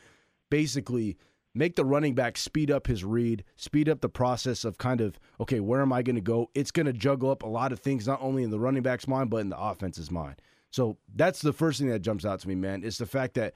[0.49, 1.17] basically
[1.57, 5.19] make the running back speed up his read, speed up the process of kind of,
[5.39, 6.49] okay, where am I going to go?
[6.53, 9.07] It's going to juggle up a lot of things, not only in the running back's
[9.07, 10.41] mind, but in the offense's mind.
[10.69, 12.83] So that's the first thing that jumps out to me, man.
[12.83, 13.53] Is the fact that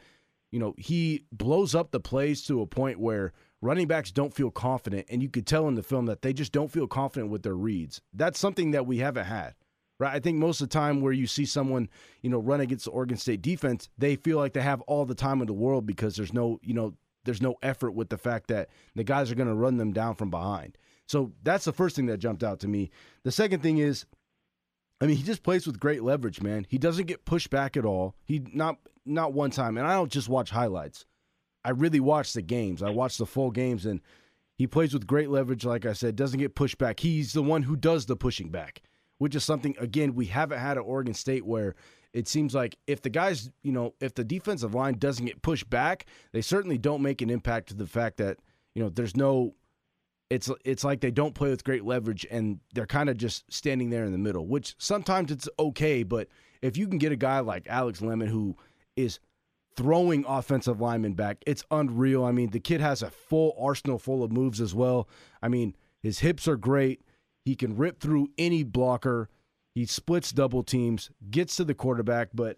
[0.51, 4.51] you know, he blows up the plays to a point where running backs don't feel
[4.51, 5.07] confident.
[5.09, 7.55] And you could tell in the film that they just don't feel confident with their
[7.55, 8.01] reads.
[8.13, 9.55] That's something that we haven't had.
[9.97, 10.15] Right.
[10.15, 11.87] I think most of the time where you see someone,
[12.23, 15.13] you know, run against the Oregon State defense, they feel like they have all the
[15.13, 18.47] time in the world because there's no, you know, there's no effort with the fact
[18.47, 20.77] that the guys are going to run them down from behind.
[21.07, 22.89] So that's the first thing that jumped out to me.
[23.23, 24.05] The second thing is
[25.01, 26.67] I mean, he just plays with great leverage, man.
[26.69, 28.15] He doesn't get pushed back at all.
[28.23, 29.77] He not not one time.
[29.77, 31.05] And I don't just watch highlights.
[31.65, 32.83] I really watch the games.
[32.83, 34.01] I watch the full games and
[34.55, 36.99] he plays with great leverage like I said, doesn't get pushed back.
[36.99, 38.83] He's the one who does the pushing back,
[39.17, 41.75] which is something again we haven't had at Oregon State where
[42.13, 45.69] it seems like if the guys, you know, if the defensive line doesn't get pushed
[45.69, 48.37] back, they certainly don't make an impact to the fact that,
[48.75, 49.55] you know, there's no
[50.29, 53.89] it's it's like they don't play with great leverage and they're kind of just standing
[53.89, 56.29] there in the middle, which sometimes it's okay, but
[56.61, 58.55] if you can get a guy like Alex Lemon who
[58.95, 59.19] is
[59.75, 62.23] throwing offensive linemen back, it's unreal.
[62.23, 65.09] I mean, the kid has a full arsenal full of moves as well.
[65.41, 67.01] I mean, his hips are great.
[67.43, 69.29] He can rip through any blocker.
[69.73, 72.57] He splits double teams, gets to the quarterback, but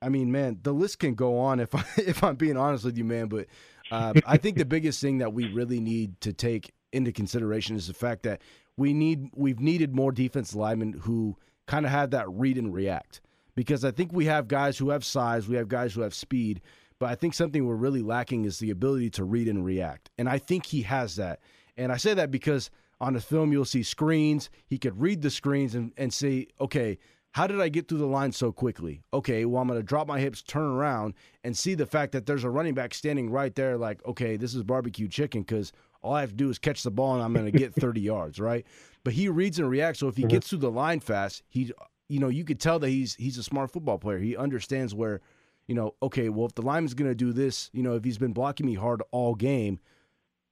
[0.00, 2.96] I mean, man, the list can go on if I, if I'm being honest with
[2.96, 3.46] you, man, but
[3.90, 7.86] uh, I think the biggest thing that we really need to take into consideration is
[7.86, 8.40] the fact that
[8.76, 13.20] we need we've needed more defense linemen who kind of have that read and react
[13.54, 16.60] because I think we have guys who have size, we have guys who have speed,
[16.98, 20.10] but I think something we're really lacking is the ability to read and react.
[20.18, 21.40] And I think he has that.
[21.76, 22.70] And I say that because
[23.04, 26.98] on the film you'll see screens, he could read the screens and, and say, okay,
[27.32, 29.02] how did I get through the line so quickly?
[29.12, 32.24] Okay, well, I'm going to drop my hips, turn around, and see the fact that
[32.26, 36.14] there's a running back standing right there, like, okay, this is barbecue chicken because all
[36.14, 38.40] I have to do is catch the ball and I'm going to get 30 yards,
[38.40, 38.64] right?
[39.02, 39.98] But he reads and reacts.
[40.00, 40.30] So if he mm-hmm.
[40.30, 41.72] gets through the line fast, he,
[42.08, 44.18] you know, you could tell that he's he's a smart football player.
[44.18, 45.20] He understands where,
[45.66, 48.18] you know, okay, well, if the lineman's going to do this, you know, if he's
[48.18, 49.78] been blocking me hard all game,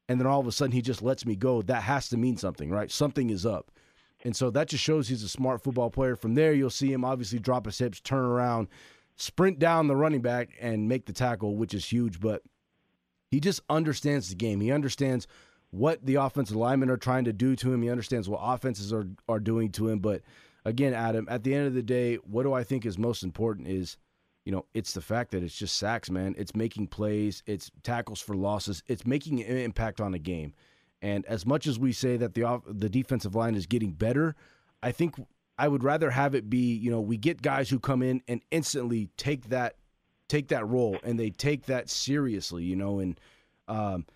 [0.08, 2.36] and then all of a sudden he just lets me go, that has to mean
[2.36, 2.90] something, right?
[2.90, 3.70] Something is up.
[4.24, 6.14] And so that just shows he's a smart football player.
[6.14, 8.68] From there, you'll see him obviously drop his hips, turn around,
[9.16, 12.20] sprint down the running back, and make the tackle, which is huge.
[12.20, 12.42] But
[13.30, 14.60] he just understands the game.
[14.60, 15.26] He understands
[15.70, 17.82] what the offensive linemen are trying to do to him.
[17.82, 19.98] He understands what offenses are are doing to him.
[19.98, 20.22] But
[20.64, 23.66] again, Adam, at the end of the day, what do I think is most important
[23.68, 23.96] is,
[24.44, 26.34] you know, it's the fact that it's just sacks, man.
[26.36, 30.54] It's making plays, it's tackles for losses, it's making an impact on a game.
[31.00, 34.34] And as much as we say that the the defensive line is getting better,
[34.82, 35.16] I think
[35.58, 38.40] I would rather have it be, you know, we get guys who come in and
[38.50, 39.76] instantly take that
[40.28, 43.20] take that role and they take that seriously, you know, and
[43.68, 44.06] um,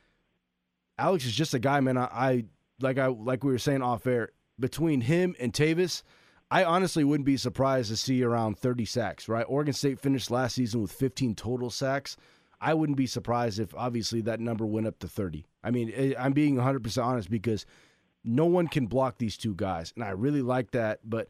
[0.99, 1.99] Alex is just a guy, man.
[1.99, 2.45] I, I
[2.81, 6.03] like I like we were saying off air, between him and Tavis,
[6.51, 9.47] I honestly wouldn't be surprised to see around 30 sacks, right?
[9.49, 12.17] Oregon State finished last season with 15 total sacks.
[12.61, 15.45] I wouldn't be surprised if obviously that number went up to 30.
[15.65, 17.67] I mean, eh, I'm being 100% honest because
[18.25, 19.93] no one can block these two guys.
[19.95, 21.01] And I really like that.
[21.05, 21.29] But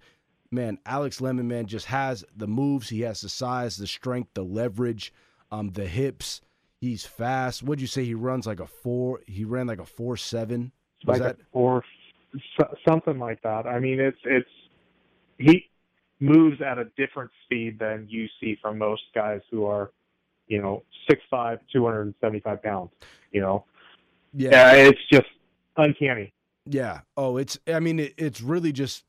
[0.50, 2.88] man, Alex Lemon, man, just has the moves.
[2.88, 5.12] He has the size, the strength, the leverage,
[5.50, 6.40] um, the hips.
[6.80, 7.62] He's fast.
[7.62, 8.04] What'd you say?
[8.04, 9.20] He runs like a four.
[9.26, 10.72] He ran like a four seven.
[11.06, 11.82] Was like that four,
[12.86, 13.66] something like that?
[13.66, 14.48] I mean, it's it's
[15.38, 15.68] he
[16.20, 19.90] moves at a different speed than you see from most guys who are,
[20.46, 22.90] you know, six five, two hundred and seventy five pounds.
[23.32, 23.64] You know,
[24.32, 25.26] yeah, yeah it's just
[25.76, 26.32] uncanny.
[26.64, 27.00] Yeah.
[27.16, 27.58] Oh, it's.
[27.66, 29.04] I mean, it, it's really just.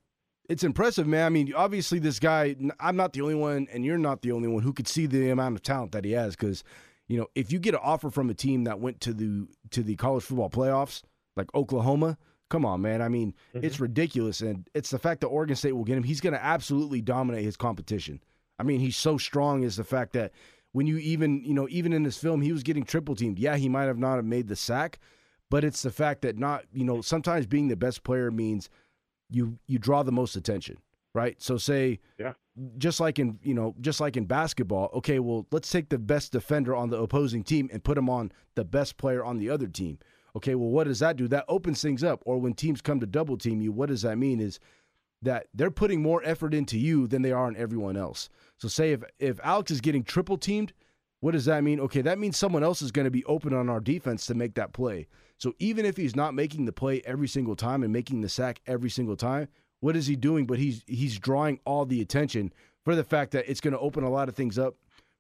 [0.50, 1.26] It's impressive, man.
[1.26, 2.56] I mean, obviously, this guy.
[2.80, 5.30] I'm not the only one, and you're not the only one who could see the
[5.30, 6.36] amount of talent that he has.
[6.36, 6.64] Because,
[7.08, 9.84] you know, if you get an offer from a team that went to the to
[9.84, 11.04] the college football playoffs,
[11.36, 12.18] like Oklahoma,
[12.50, 13.02] come on, man.
[13.02, 13.66] I mean, mm-hmm.
[13.66, 16.04] it's ridiculous, and it's the fact that Oregon State will get him.
[16.04, 18.22] He's going to absolutely dominate his competition.
[18.60, 19.64] I mean, he's so strong.
[19.64, 20.32] Is the fact that
[20.72, 23.40] when you even, you know, even in this film, he was getting triple teamed.
[23.40, 25.00] Yeah, he might have not have made the sack,
[25.50, 28.70] but it's the fact that not you know sometimes being the best player means
[29.30, 30.78] you you draw the most attention
[31.14, 32.34] right so say yeah
[32.78, 36.32] just like in you know just like in basketball okay well let's take the best
[36.32, 39.68] defender on the opposing team and put him on the best player on the other
[39.68, 39.98] team
[40.38, 41.28] okay well what does that do?
[41.28, 42.24] That opens things up.
[42.26, 44.60] Or when teams come to double team you what does that mean is
[45.22, 48.30] that they're putting more effort into you than they are on everyone else.
[48.58, 50.74] So say if if alex is getting triple teamed
[51.20, 51.80] what does that mean?
[51.82, 54.56] Okay that means someone else is going to be open on our defense to make
[54.56, 55.08] that play.
[55.38, 58.60] So even if he's not making the play every single time and making the sack
[58.66, 59.48] every single time,
[59.80, 60.46] what is he doing?
[60.46, 62.52] But he's he's drawing all the attention
[62.84, 64.76] for the fact that it's going to open a lot of things up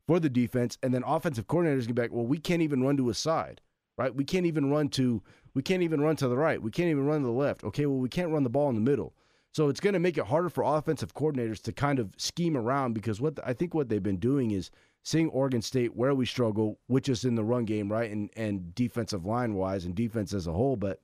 [0.08, 2.12] for the defense, and then offensive coordinators get back.
[2.12, 3.62] Well, we can't even run to a side,
[3.97, 4.13] right?
[4.13, 5.21] We can't even run to
[5.53, 6.62] we can't even run to the right.
[6.62, 7.63] We can't even run to the left.
[7.63, 9.13] Okay, well we can't run the ball in the middle.
[9.53, 12.93] So it's going to make it harder for offensive coordinators to kind of scheme around
[12.93, 14.69] because what the, I think what they've been doing is
[15.01, 18.75] seeing Oregon State where we struggle, which is in the run game, right, and and
[18.75, 20.75] defensive line wise and defense as a whole.
[20.75, 21.01] But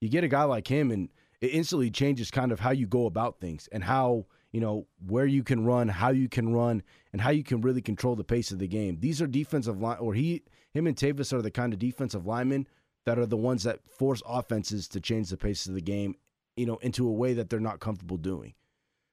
[0.00, 1.08] you get a guy like him, and
[1.40, 5.26] it instantly changes kind of how you go about things and how you know where
[5.26, 8.50] you can run, how you can run, and how you can really control the pace
[8.50, 8.98] of the game.
[9.00, 12.66] These are defensive line, or he, him, and Tavis are the kind of defensive linemen
[13.06, 16.14] that are the ones that force offenses to change the pace of the game,
[16.56, 18.54] you know, into a way that they're not comfortable doing.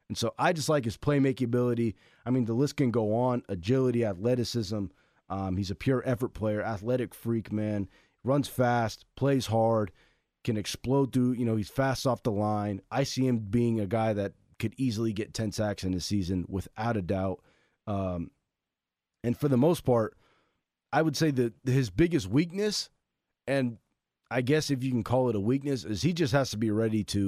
[0.10, 1.96] And so I just like his playmaking ability.
[2.26, 4.86] I mean, the list can go on agility, athleticism.
[5.30, 7.90] Um, he's a pure effort player, athletic freak, man.
[8.24, 9.92] Runs fast, plays hard,
[10.44, 12.82] can explode through, you know, he's fast off the line.
[12.90, 16.46] I see him being a guy that could easily get 10 sacks in the season
[16.48, 17.42] without a doubt.
[17.86, 18.32] Um,
[19.24, 20.17] and for the most part,
[20.92, 22.90] I would say that his biggest weakness,
[23.46, 23.78] and
[24.32, 26.72] I guess if you can call it a weakness, is he just has to be
[26.72, 27.20] ready to,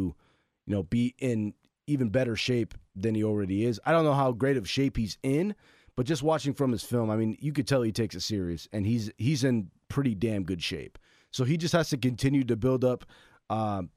[0.66, 1.54] you know, be in
[1.88, 3.80] even better shape than he already is.
[3.86, 5.56] I don't know how great of shape he's in,
[5.96, 8.68] but just watching from his film, I mean, you could tell he takes it serious,
[8.72, 10.98] and he's he's in pretty damn good shape.
[11.32, 13.06] So he just has to continue to build up,
[13.50, 13.90] um,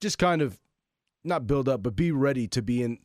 [0.00, 0.60] just kind of
[1.24, 2.98] not build up, but be ready to be in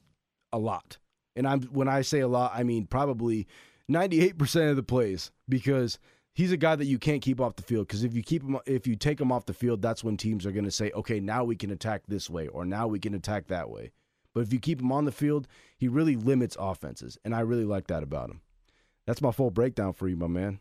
[0.51, 0.97] a lot.
[1.35, 3.47] And I'm when I say a lot, I mean probably
[3.89, 5.99] 98% of the plays because
[6.33, 8.57] he's a guy that you can't keep off the field because if you keep him
[8.65, 11.19] if you take him off the field that's when teams are going to say okay
[11.19, 13.91] now we can attack this way or now we can attack that way
[14.37, 15.47] but if you keep him on the field,
[15.79, 18.41] he really limits offenses, and I really like that about him.
[19.07, 20.59] That's my full breakdown for you, my man.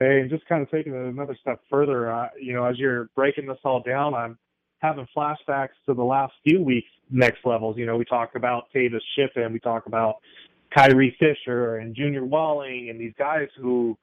[0.00, 3.46] Hey, and just kind of taking another step further, uh, you know, as you're breaking
[3.46, 4.38] this all down, I'm
[4.78, 7.76] having flashbacks to the last few weeks next levels.
[7.76, 10.22] You know, we talk about Tavis Shippen, we talk about
[10.74, 13.96] Kyrie Fisher and Junior Walling, and these guys who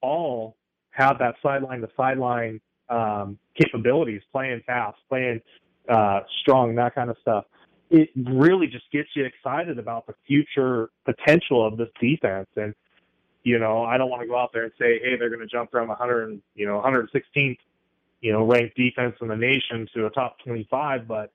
[0.00, 0.56] all
[0.90, 5.40] have that sideline to sideline um, capabilities, playing fast, playing
[5.88, 7.44] uh, strong, that kind of stuff.
[7.90, 12.48] It really just gets you excited about the future potential of this defense.
[12.56, 12.74] And,
[13.42, 15.46] you know, I don't want to go out there and say, hey, they're going to
[15.46, 17.58] jump from 100, you know, 116th,
[18.20, 21.08] you know, ranked defense in the nation to a top 25.
[21.08, 21.32] But,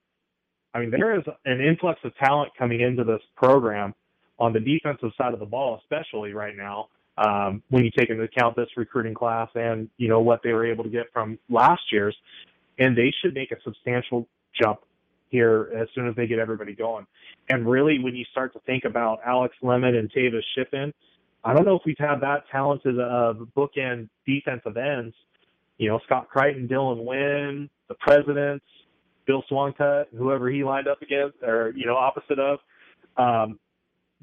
[0.74, 3.96] I mean, there is an influx of talent coming into this program
[4.40, 6.90] on the defensive side of the ball, especially right now.
[7.16, 10.66] Um, when you take into account this recruiting class and you know what they were
[10.66, 12.16] able to get from last year's,
[12.80, 14.28] and they should make a substantial
[14.60, 14.80] jump
[15.30, 17.06] here as soon as they get everybody going.
[17.50, 20.94] And really, when you start to think about Alex Lemon and Tavis Shippen,
[21.44, 25.14] I don't know if we've had that talented of bookend defensive ends.
[25.78, 28.66] You know, Scott Crichton, Dylan Wynn, the presidents,
[29.26, 32.60] Bill Swancutt, whoever he lined up against, or you know, opposite of.
[33.18, 33.60] Um,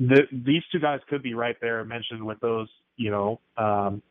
[0.01, 4.03] the, these two guys could be right there mentioned with those, you know, um,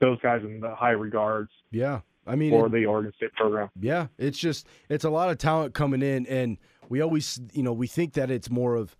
[0.00, 1.50] those guys in the high regards.
[1.70, 3.68] Yeah, I mean, for the Oregon State program.
[3.78, 6.56] Yeah, it's just it's a lot of talent coming in, and
[6.88, 8.96] we always, you know, we think that it's more of.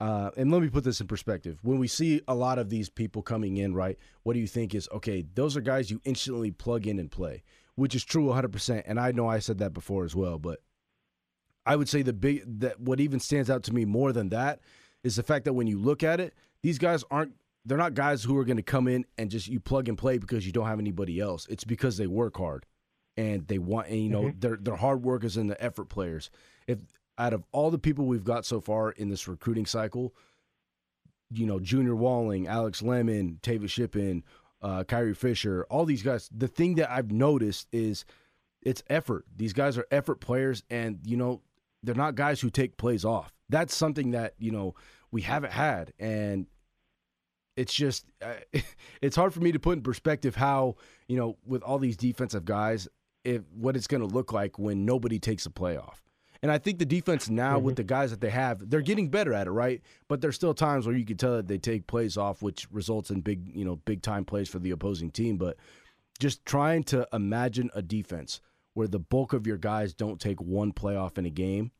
[0.00, 1.60] Uh, and let me put this in perspective.
[1.62, 4.74] When we see a lot of these people coming in, right, what do you think
[4.74, 5.24] is okay?
[5.34, 7.44] Those are guys you instantly plug in and play,
[7.76, 8.82] which is true 100%.
[8.86, 10.58] And I know I said that before as well, but
[11.66, 14.60] I would say the big that what even stands out to me more than that
[15.02, 17.34] is the fact that when you look at it, these guys aren't
[17.64, 20.18] they're not guys who are going to come in and just you plug and play
[20.18, 21.46] because you don't have anybody else.
[21.48, 22.66] It's because they work hard
[23.16, 24.38] and they want and you know mm-hmm.
[24.38, 26.30] they're they're hard workers and the effort players.
[26.66, 26.78] If
[27.18, 30.14] out of all the people we've got so far in this recruiting cycle,
[31.30, 34.24] you know, Junior Walling, Alex Lemon, Tavis Shippen,
[34.62, 38.04] uh, Kyrie Fisher, all these guys, the thing that I've noticed is
[38.62, 39.26] it's effort.
[39.36, 41.40] These guys are effort players and you know,
[41.84, 43.32] they're not guys who take plays off.
[43.48, 44.74] That's something that you know
[45.10, 46.46] we haven't had, and
[47.56, 48.34] it's just uh,
[49.02, 50.76] it's hard for me to put in perspective how
[51.08, 52.88] you know with all these defensive guys,
[53.24, 56.02] if what it's going to look like when nobody takes a play off.
[56.42, 57.64] And I think the defense now mm-hmm.
[57.64, 59.80] with the guys that they have, they're getting better at it, right?
[60.08, 63.08] But there's still times where you can tell that they take plays off, which results
[63.08, 65.38] in big, you know, big time plays for the opposing team.
[65.38, 65.56] But
[66.18, 68.42] just trying to imagine a defense
[68.74, 71.70] where the bulk of your guys don't take one playoff in a game,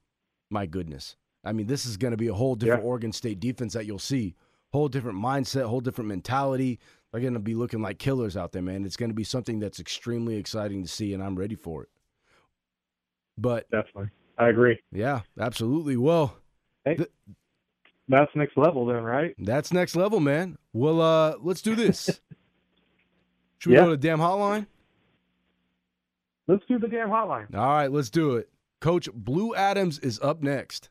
[0.50, 1.16] my goodness.
[1.44, 2.88] I mean, this is going to be a whole different yeah.
[2.88, 4.34] Oregon State defense that you'll see.
[4.72, 6.80] Whole different mindset, whole different mentality.
[7.12, 8.84] They're going to be looking like killers out there, man.
[8.84, 11.88] It's going to be something that's extremely exciting to see, and I'm ready for it.
[13.36, 14.80] But definitely, I agree.
[14.90, 15.96] Yeah, absolutely.
[15.96, 16.36] Well,
[16.84, 17.10] hey, th-
[18.08, 19.34] that's next level, then, right?
[19.38, 20.58] That's next level, man.
[20.72, 22.06] Well, uh, let's do this.
[23.58, 23.82] Should we yeah.
[23.82, 24.66] go to the Dam Hotline?
[26.46, 27.54] Let's do the Dam Hotline.
[27.54, 28.50] All right, let's do it.
[28.80, 30.90] Coach Blue Adams is up next.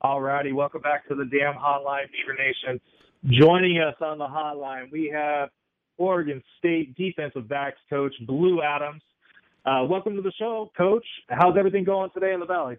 [0.00, 2.80] All righty, welcome back to the Dam Hotline, Beaver Nation.
[3.26, 5.48] Joining us on the hotline, we have
[5.96, 9.02] Oregon State defensive backs coach Blue Adams.
[9.66, 11.04] Uh, welcome to the show, Coach.
[11.28, 12.76] How's everything going today in the Valley?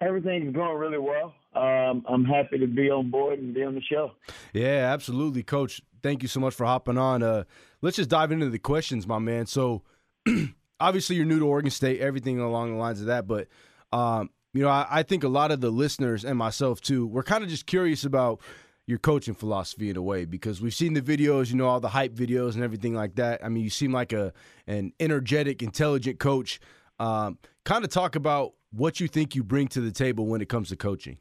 [0.00, 1.34] Everything's going really well.
[1.56, 4.12] Um, I'm happy to be on board and be on the show.
[4.52, 5.82] Yeah, absolutely, Coach.
[6.04, 7.22] Thank you so much for hopping on.
[7.22, 7.44] Uh,
[7.80, 9.46] let's just dive into the questions, my man.
[9.46, 9.84] So,
[10.78, 13.48] obviously you're new to Oregon State, everything along the lines of that, but
[13.90, 17.22] um, you know, I, I, think a lot of the listeners and myself too, we're
[17.22, 18.42] kind of just curious about
[18.86, 21.88] your coaching philosophy in a way because we've seen the videos, you know, all the
[21.88, 23.42] hype videos and everything like that.
[23.42, 24.34] I mean, you seem like a
[24.66, 26.60] an energetic, intelligent coach.
[26.98, 30.50] Um, kind of talk about what you think you bring to the table when it
[30.50, 31.16] comes to coaching.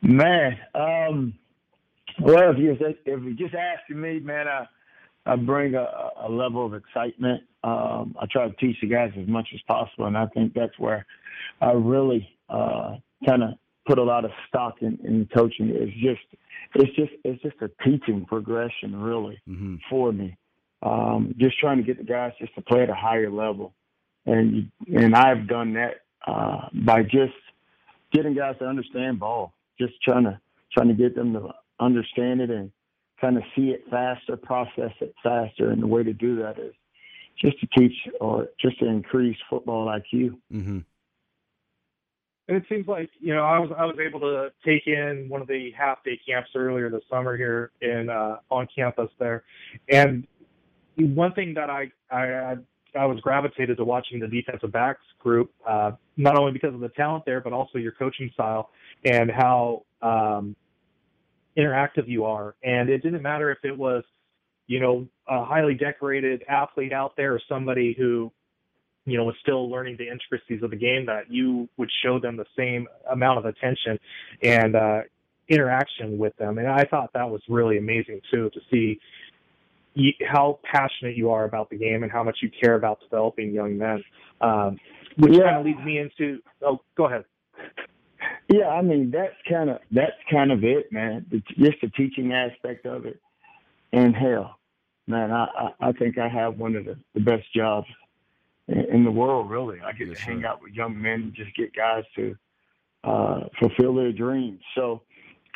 [0.00, 1.34] Man, um,
[2.20, 4.66] well, if you if you just asking me, man, I
[5.24, 5.86] I bring a,
[6.20, 7.42] a level of excitement.
[7.62, 10.76] Um, I try to teach the guys as much as possible, and I think that's
[10.78, 11.06] where
[11.60, 12.96] I really uh,
[13.26, 13.50] kind of
[13.86, 15.70] put a lot of stock in, in coaching.
[15.70, 16.40] It's just,
[16.74, 19.76] it's just, it's just a teaching progression, really, mm-hmm.
[19.88, 20.36] for me.
[20.82, 23.72] Um, just trying to get the guys just to play at a higher level,
[24.26, 27.34] and and I've done that uh, by just
[28.12, 30.40] getting guys to understand ball, just trying to
[30.72, 31.50] trying to get them to
[31.84, 32.70] understand it and
[33.20, 36.74] kind of see it faster, process it faster, and the way to do that is
[37.40, 40.36] just to teach or just to increase football IQ.
[40.52, 40.78] Mm-hmm.
[42.48, 45.40] And it seems like you know I was I was able to take in one
[45.40, 49.44] of the half day camps earlier this summer here in uh, on campus there,
[49.88, 50.26] and
[50.96, 52.56] one thing that I I
[52.98, 56.90] I was gravitated to watching the defensive backs group, uh, not only because of the
[56.90, 58.70] talent there, but also your coaching style
[59.04, 60.56] and how um,
[61.56, 62.54] interactive you are.
[62.62, 64.04] And it didn't matter if it was,
[64.66, 68.32] you know, a highly decorated athlete out there or somebody who,
[69.04, 72.36] you know, was still learning the intricacies of the game that you would show them
[72.36, 73.98] the same amount of attention
[74.42, 75.00] and uh,
[75.48, 76.58] interaction with them.
[76.58, 79.00] And I thought that was really amazing too to see
[80.26, 83.76] how passionate you are about the game and how much you care about developing young
[83.76, 84.02] men.
[84.40, 84.78] Um,
[85.18, 85.44] which yeah.
[85.44, 87.24] kind of leads me into, oh, go ahead.
[88.48, 91.26] Yeah, I mean that's kind of that's kind of it, man.
[91.30, 93.20] It's just the teaching aspect of it.
[93.92, 94.58] And hell,
[95.06, 97.86] man, I I, I think I have one of the, the best jobs
[98.68, 99.50] in, in the world.
[99.50, 102.36] Really, I get yes, to hang out with young men, and just get guys to
[103.04, 104.60] uh, fulfill their dreams.
[104.74, 105.02] So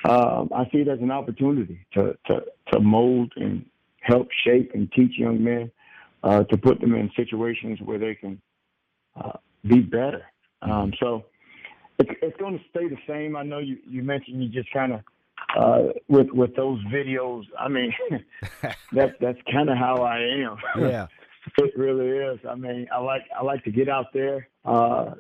[0.09, 2.41] um, I see it as an opportunity to to
[2.73, 3.65] to mold and
[4.01, 5.71] help shape and teach young men
[6.23, 8.41] uh, to put them in situations where they can
[9.17, 9.33] uh,
[9.67, 10.23] be better.
[10.63, 11.25] Um, so
[11.99, 13.37] it's, it's going to stay the same.
[13.37, 15.01] I know you, you mentioned you just kind of
[15.57, 17.45] uh, with with those videos.
[17.59, 17.93] I mean,
[18.93, 20.57] that's that's kind of how I am.
[20.79, 21.07] Yeah.
[21.59, 22.41] It really is.
[22.51, 24.49] I mean, I like I like to get out there.
[24.65, 25.13] Uh,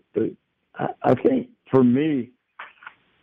[0.76, 2.30] I, I think for me,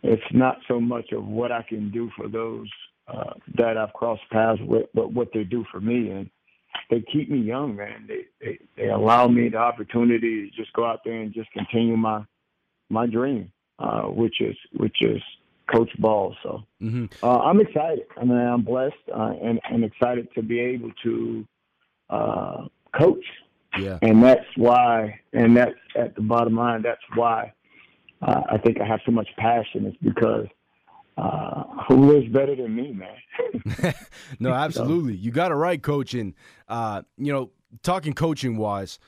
[0.02, 2.66] it's not so much of what I can do for those
[3.06, 6.12] uh, that I've crossed paths with, but what they do for me.
[6.12, 6.30] And
[6.88, 8.08] they keep me young, man.
[8.08, 11.98] They, they they allow me the opportunity to just go out there and just continue
[11.98, 12.24] my
[12.90, 15.22] my dream, uh, which is which is
[15.72, 16.34] coach ball.
[16.42, 17.06] So mm-hmm.
[17.22, 18.04] uh, I'm excited.
[18.16, 21.46] I mean, I'm blessed uh, and and excited to be able to
[22.10, 22.64] uh,
[22.96, 23.24] coach.
[23.78, 23.98] Yeah.
[24.02, 26.82] And that's why, and that's at the bottom line.
[26.82, 27.52] That's why
[28.22, 29.86] uh, I think I have so much passion.
[29.86, 30.46] Is because
[31.16, 33.94] uh, who is better than me, man?
[34.38, 35.14] no, absolutely.
[35.14, 36.34] You got it right, coaching.
[36.68, 37.50] Uh, you know,
[37.82, 38.98] talking coaching wise,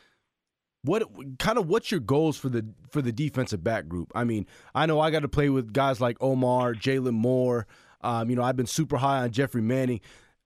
[0.83, 1.05] what
[1.39, 4.13] kind of what's your goals for the for the defensive back group?
[4.15, 7.67] I mean, I know I got to play with guys like Omar, Jalen Moore.
[8.03, 10.01] Um, you know, I've been super high on Jeffrey Manning.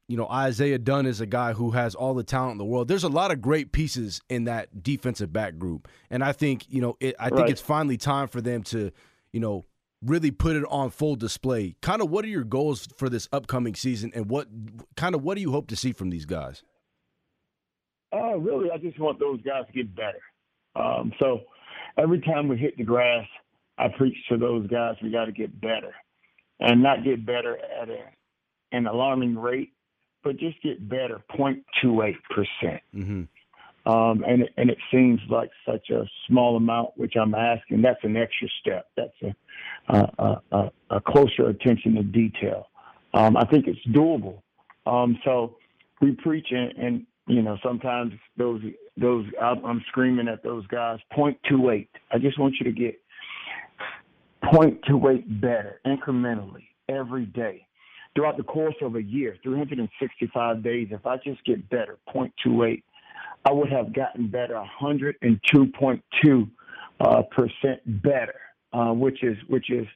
[0.08, 2.88] You know, Isaiah Dunn is a guy who has all the talent in the world.
[2.88, 6.80] There's a lot of great pieces in that defensive back group, and I think you
[6.80, 7.50] know, it, I think right.
[7.50, 8.90] it's finally time for them to,
[9.32, 9.66] you know,
[10.04, 11.76] really put it on full display.
[11.82, 14.48] Kind of what are your goals for this upcoming season and what
[14.96, 16.62] kind of what do you hope to see from these guys?
[18.12, 20.20] Uh, really, I just want those guys to get better.
[20.74, 21.40] Um, so
[21.96, 23.26] every time we hit the grass,
[23.78, 25.94] I preach to those guys we got to get better
[26.58, 28.04] and not get better at a,
[28.72, 29.72] an alarming rate,
[30.22, 32.14] but just get better 0.28%.
[32.94, 33.22] Mm-hmm.
[33.90, 37.80] Um, and and it seems like such a small amount, which I'm asking.
[37.80, 38.88] That's an extra step.
[38.94, 39.34] That's a
[39.88, 42.66] a, a, a closer attention to detail.
[43.14, 44.42] Um, I think it's doable.
[44.86, 45.56] Um, so
[46.00, 48.60] we preach, and, and you know sometimes those
[48.96, 50.98] those I'm screaming at those guys.
[51.12, 51.90] Point two eight.
[52.12, 53.00] I just want you to get
[54.52, 57.66] point two eight better incrementally every day
[58.14, 60.88] throughout the course of a year, 365 days.
[60.90, 62.84] If I just get better, point two eight
[63.44, 66.50] I would have gotten better, 102.2
[67.00, 68.34] uh, percent better,
[68.72, 69.86] uh, which is which is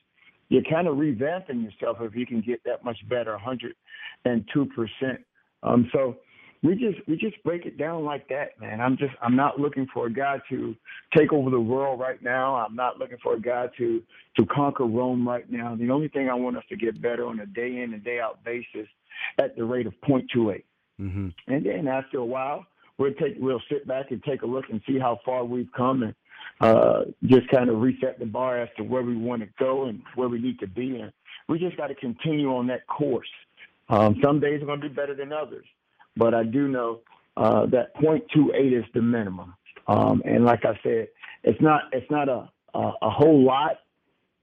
[0.48, 5.20] you're kind of revamping yourself if you can get that much better, 102 percent.
[5.62, 6.16] Um, so
[6.64, 8.80] we just we just break it down like that, man.
[8.80, 10.74] I'm just I'm not looking for a guy to
[11.14, 12.56] take over the world right now.
[12.56, 14.02] I'm not looking for a guy to
[14.38, 15.76] to conquer Rome right now.
[15.76, 18.18] The only thing I want us to get better on a day in and day
[18.18, 18.88] out basis
[19.38, 20.64] at the rate of 0.28.
[21.00, 21.28] Mm-hmm.
[21.48, 22.64] And then after a while,
[22.96, 26.02] we'll take we'll sit back and take a look and see how far we've come
[26.02, 26.14] and
[26.62, 30.02] uh, just kind of reset the bar as to where we want to go and
[30.14, 30.98] where we need to be.
[30.98, 31.12] And
[31.46, 33.28] we just got to continue on that course.
[33.90, 35.66] Um, some days are going to be better than others,
[36.16, 37.00] but I do know
[37.36, 39.54] uh, that 0.28 is the minimum.
[39.86, 41.08] Um, and like I said,
[41.42, 43.80] it's not it's not a a, a whole lot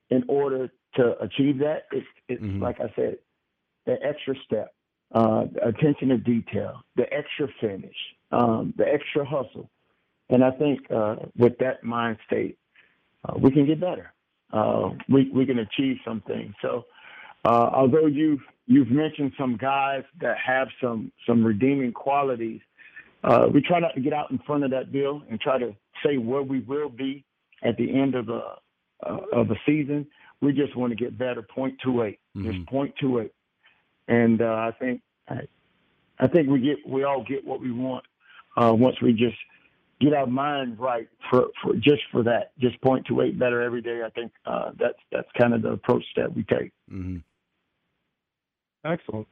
[0.09, 1.83] in order to achieve that.
[1.91, 2.61] It's it's mm-hmm.
[2.61, 3.17] like I said,
[3.85, 4.73] the extra step,
[5.13, 7.95] uh, attention to detail, the extra finish,
[8.31, 9.69] um, the extra hustle.
[10.29, 12.57] And I think uh, with that mind state,
[13.25, 14.13] uh, we can get better.
[14.53, 16.53] Uh, we we can achieve something.
[16.61, 16.85] So,
[17.43, 22.61] uh, although you've you've mentioned some guys that have some some redeeming qualities,
[23.23, 25.75] uh, we try not to get out in front of that bill and try to
[26.05, 27.23] say where we will be
[27.63, 28.55] at the end of a
[29.05, 30.07] uh, of a season.
[30.41, 31.45] We just want to get better.
[31.55, 32.51] 0.28, mm-hmm.
[32.51, 33.29] just 0.28,
[34.07, 35.41] and I think I,
[36.19, 38.05] I think we get we all get what we want
[38.57, 39.37] uh, once we just
[39.99, 43.81] get our mind right for, for just for that, just point to eight better every
[43.81, 44.01] day.
[44.05, 46.71] I think uh, that's that's kind of the approach that we take.
[46.91, 47.17] Mm-hmm.
[48.83, 49.27] Excellent.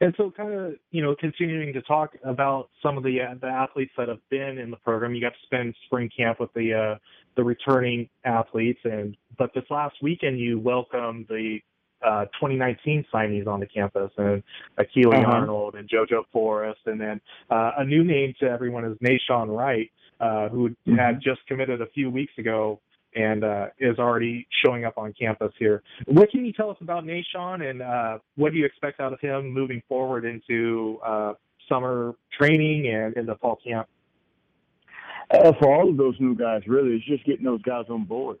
[0.00, 3.48] And so, kind of, you know, continuing to talk about some of the uh, the
[3.48, 5.14] athletes that have been in the program.
[5.14, 6.98] You got to spend spring camp with the uh,
[7.36, 11.58] the returning athletes, and but this last weekend you welcomed the
[12.06, 14.42] uh, 2019 signees on the campus, and
[14.78, 15.32] Akili uh-huh.
[15.32, 19.90] Arnold and JoJo Forrest, and then uh, a new name to everyone is Nahshon Wright,
[20.20, 20.94] uh, who mm-hmm.
[20.94, 22.80] had just committed a few weeks ago
[23.14, 25.82] and uh, is already showing up on campus here.
[26.06, 29.20] What can you tell us about Nahshon, and uh, what do you expect out of
[29.20, 31.34] him moving forward into uh,
[31.68, 33.88] summer training and in the fall camp?
[35.30, 38.38] Uh, for all of those new guys, really, it's just getting those guys on board.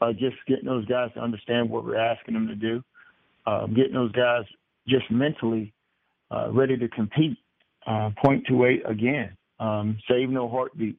[0.00, 2.82] Uh, just getting those guys to understand what we're asking them to do,
[3.46, 4.44] uh, getting those guys
[4.86, 5.72] just mentally
[6.30, 7.38] uh, ready to compete.
[8.22, 10.98] Point to eight again, um, save no heartbeats,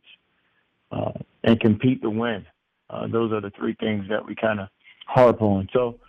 [1.44, 2.46] and compete to win.
[2.90, 4.68] Uh, those are the three things that we kind of
[5.06, 5.68] harp on.
[5.74, 6.00] So,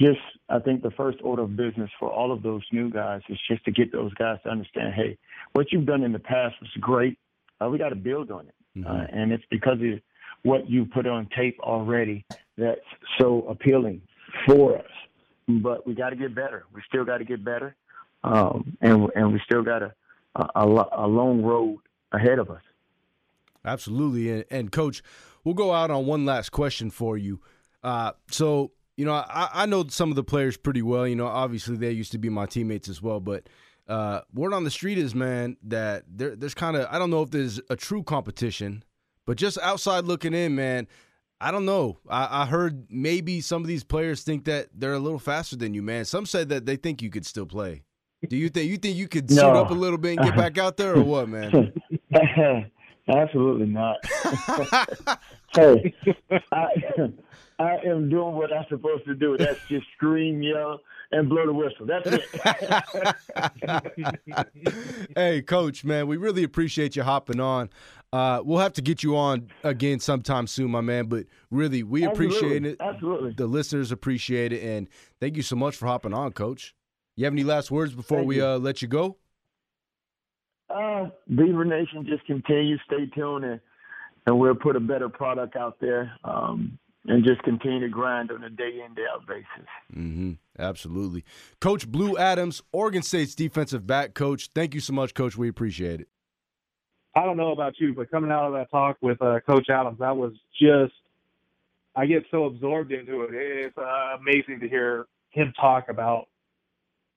[0.00, 3.38] just I think the first order of business for all of those new guys is
[3.48, 5.18] just to get those guys to understand, hey,
[5.52, 7.18] what you've done in the past was great.
[7.60, 8.88] Uh, we got to build on it, mm-hmm.
[8.88, 10.00] uh, and it's because of
[10.44, 12.24] what you put on tape already
[12.56, 12.80] that's
[13.18, 14.00] so appealing
[14.46, 14.84] for us
[15.48, 16.64] but we got to get better.
[16.74, 17.74] We still got to get better,
[18.22, 19.92] um, and and we still got a,
[20.36, 21.78] a a long road
[22.12, 22.62] ahead of us.
[23.64, 25.02] Absolutely, and, and coach,
[25.48, 27.40] we'll go out on one last question for you.
[27.82, 31.08] Uh, so you know, I, I know some of the players pretty well.
[31.08, 33.48] You know, obviously they used to be my teammates as well, but
[33.88, 37.22] uh, word on the street is, man, that there, there's kind of I don't know
[37.22, 38.84] if there's a true competition,
[39.24, 40.86] but just outside looking in, man,
[41.40, 41.98] I don't know.
[42.10, 45.72] I, I, heard maybe some of these players think that they're a little faster than
[45.72, 46.04] you, man.
[46.04, 47.84] Some said that they think you could still play.
[48.28, 49.36] Do you think you think you could no.
[49.36, 51.72] suit up a little bit and get back out there, or what, man?
[53.08, 53.96] Absolutely not.
[55.54, 55.94] hey,
[56.52, 56.68] I,
[57.58, 59.36] I am doing what I'm supposed to do.
[59.36, 60.80] That's just scream, yell,
[61.10, 61.86] and blow the whistle.
[61.86, 62.24] That's it.
[65.16, 67.70] hey, coach, man, we really appreciate you hopping on.
[68.12, 71.06] Uh, we'll have to get you on again sometime soon, my man.
[71.06, 72.36] But really, we Absolutely.
[72.38, 72.76] appreciate it.
[72.80, 73.32] Absolutely.
[73.32, 74.62] The listeners appreciate it.
[74.62, 74.88] And
[75.20, 76.74] thank you so much for hopping on, coach.
[77.16, 79.16] You have any last words before thank we uh, let you go?
[81.06, 83.60] Uh, Beaver Nation, just continue, stay tuned, and,
[84.26, 86.12] and we'll put a better product out there.
[86.24, 89.68] Um, and just continue to grind on a day in day out basis.
[89.94, 90.32] Mm-hmm.
[90.58, 91.24] Absolutely,
[91.60, 94.50] Coach Blue Adams, Oregon State's defensive back coach.
[94.54, 95.36] Thank you so much, Coach.
[95.36, 96.08] We appreciate it.
[97.14, 99.98] I don't know about you, but coming out of that talk with uh, Coach Adams,
[100.00, 100.92] that was just
[101.96, 103.30] I get so absorbed into it.
[103.32, 106.28] It's uh, amazing to hear him talk about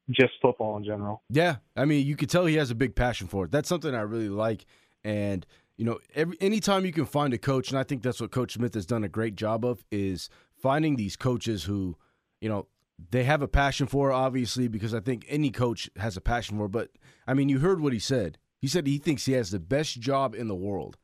[0.09, 1.21] just football in general.
[1.29, 3.51] Yeah, I mean, you could tell he has a big passion for it.
[3.51, 4.65] That's something I really like,
[5.03, 5.45] and
[5.77, 8.53] you know, every anytime you can find a coach, and I think that's what Coach
[8.53, 10.29] Smith has done a great job of, is
[10.61, 11.97] finding these coaches who,
[12.39, 12.67] you know,
[13.09, 16.67] they have a passion for, obviously, because I think any coach has a passion for.
[16.67, 16.91] But
[17.25, 18.37] I mean, you heard what he said.
[18.59, 20.97] He said he thinks he has the best job in the world.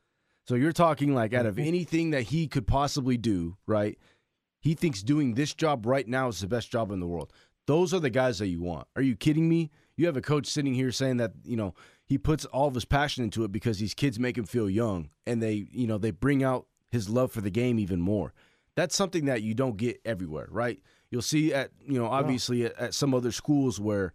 [0.48, 1.68] So you're talking like out of mm-hmm.
[1.68, 3.98] anything that he could possibly do, right?
[4.60, 7.34] He thinks doing this job right now is the best job in the world.
[7.68, 8.88] Those are the guys that you want.
[8.96, 9.70] Are you kidding me?
[9.96, 12.86] You have a coach sitting here saying that, you know, he puts all of his
[12.86, 16.12] passion into it because these kids make him feel young and they, you know, they
[16.12, 18.34] bring out his love for the game even more.
[18.76, 20.80] That's something that you don't get everywhere, right?
[21.10, 24.14] You'll see at, you know, obviously at, at some other schools where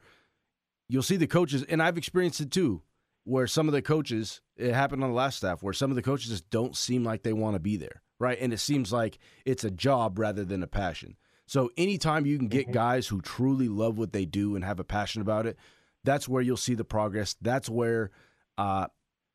[0.89, 2.83] you'll see the coaches, and I've experienced it too,
[3.25, 6.03] where some of the coaches, it happened on the last staff, where some of the
[6.03, 8.39] coaches just don't seem like they want to be there, right?
[8.41, 11.17] And it seems like it's a job rather than a passion.
[11.53, 12.73] So anytime you can get mm-hmm.
[12.73, 15.59] guys who truly love what they do and have a passion about it,
[16.03, 17.37] that's where you'll see the progress.
[17.43, 18.11] That's where,
[18.57, 18.87] uh,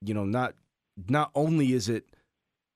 [0.01, 0.55] you know, not
[1.07, 2.05] not only is it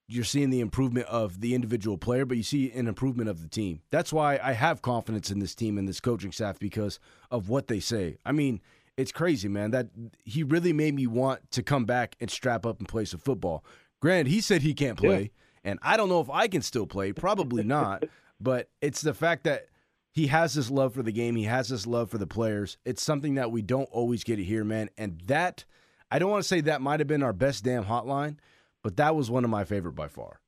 [0.06, 3.48] you're seeing the improvement of the individual player, but you see an improvement of the
[3.48, 3.80] team.
[3.90, 7.66] That's why I have confidence in this team and this coaching staff because of what
[7.66, 8.18] they say.
[8.24, 8.60] I mean,
[8.96, 9.72] it's crazy, man.
[9.72, 9.88] That
[10.24, 13.64] he really made me want to come back and strap up and play some football.
[14.00, 15.32] Granted, he said he can't play,
[15.64, 15.70] yeah.
[15.72, 17.12] and I don't know if I can still play.
[17.12, 18.04] Probably not.
[18.42, 19.66] But it's the fact that
[20.10, 21.36] he has this love for the game.
[21.36, 22.76] He has this love for the players.
[22.84, 24.90] It's something that we don't always get to hear, man.
[24.98, 25.64] And that,
[26.10, 28.36] I don't want to say that might have been our best Dam Hotline,
[28.82, 30.40] but that was one of my favorite by far.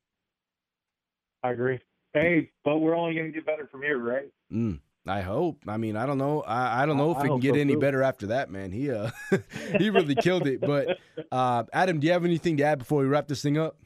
[1.41, 1.79] I agree.
[2.13, 4.31] Hey, but we're only going to get better from here, right?
[4.51, 5.63] Mm, I hope.
[5.67, 6.41] I mean, I don't know.
[6.41, 7.79] I, I don't know if I it can get so any too.
[7.79, 8.71] better after that, man.
[8.71, 9.09] He uh,
[9.77, 10.61] he really killed it.
[10.61, 10.97] But
[11.31, 13.77] uh, Adam, do you have anything to add before we wrap this thing up?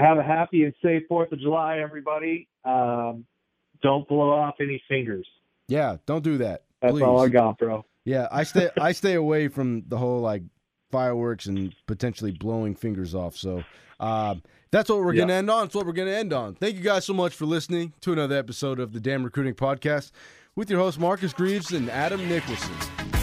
[0.00, 2.48] Have a happy and safe Fourth of July, everybody.
[2.64, 3.26] Um,
[3.82, 5.26] don't blow off any fingers.
[5.68, 6.64] Yeah, don't do that.
[6.80, 7.02] That's please.
[7.02, 7.84] all I got, bro.
[8.04, 10.42] Yeah, I stay I stay away from the whole like
[10.90, 13.36] fireworks and potentially blowing fingers off.
[13.36, 13.62] So
[14.00, 15.64] um, that's what we're gonna end on.
[15.64, 16.54] That's what we're gonna end on.
[16.54, 20.12] Thank you guys so much for listening to another episode of the Dam Recruiting Podcast
[20.56, 23.19] with your host Marcus Greaves and Adam Nicholson.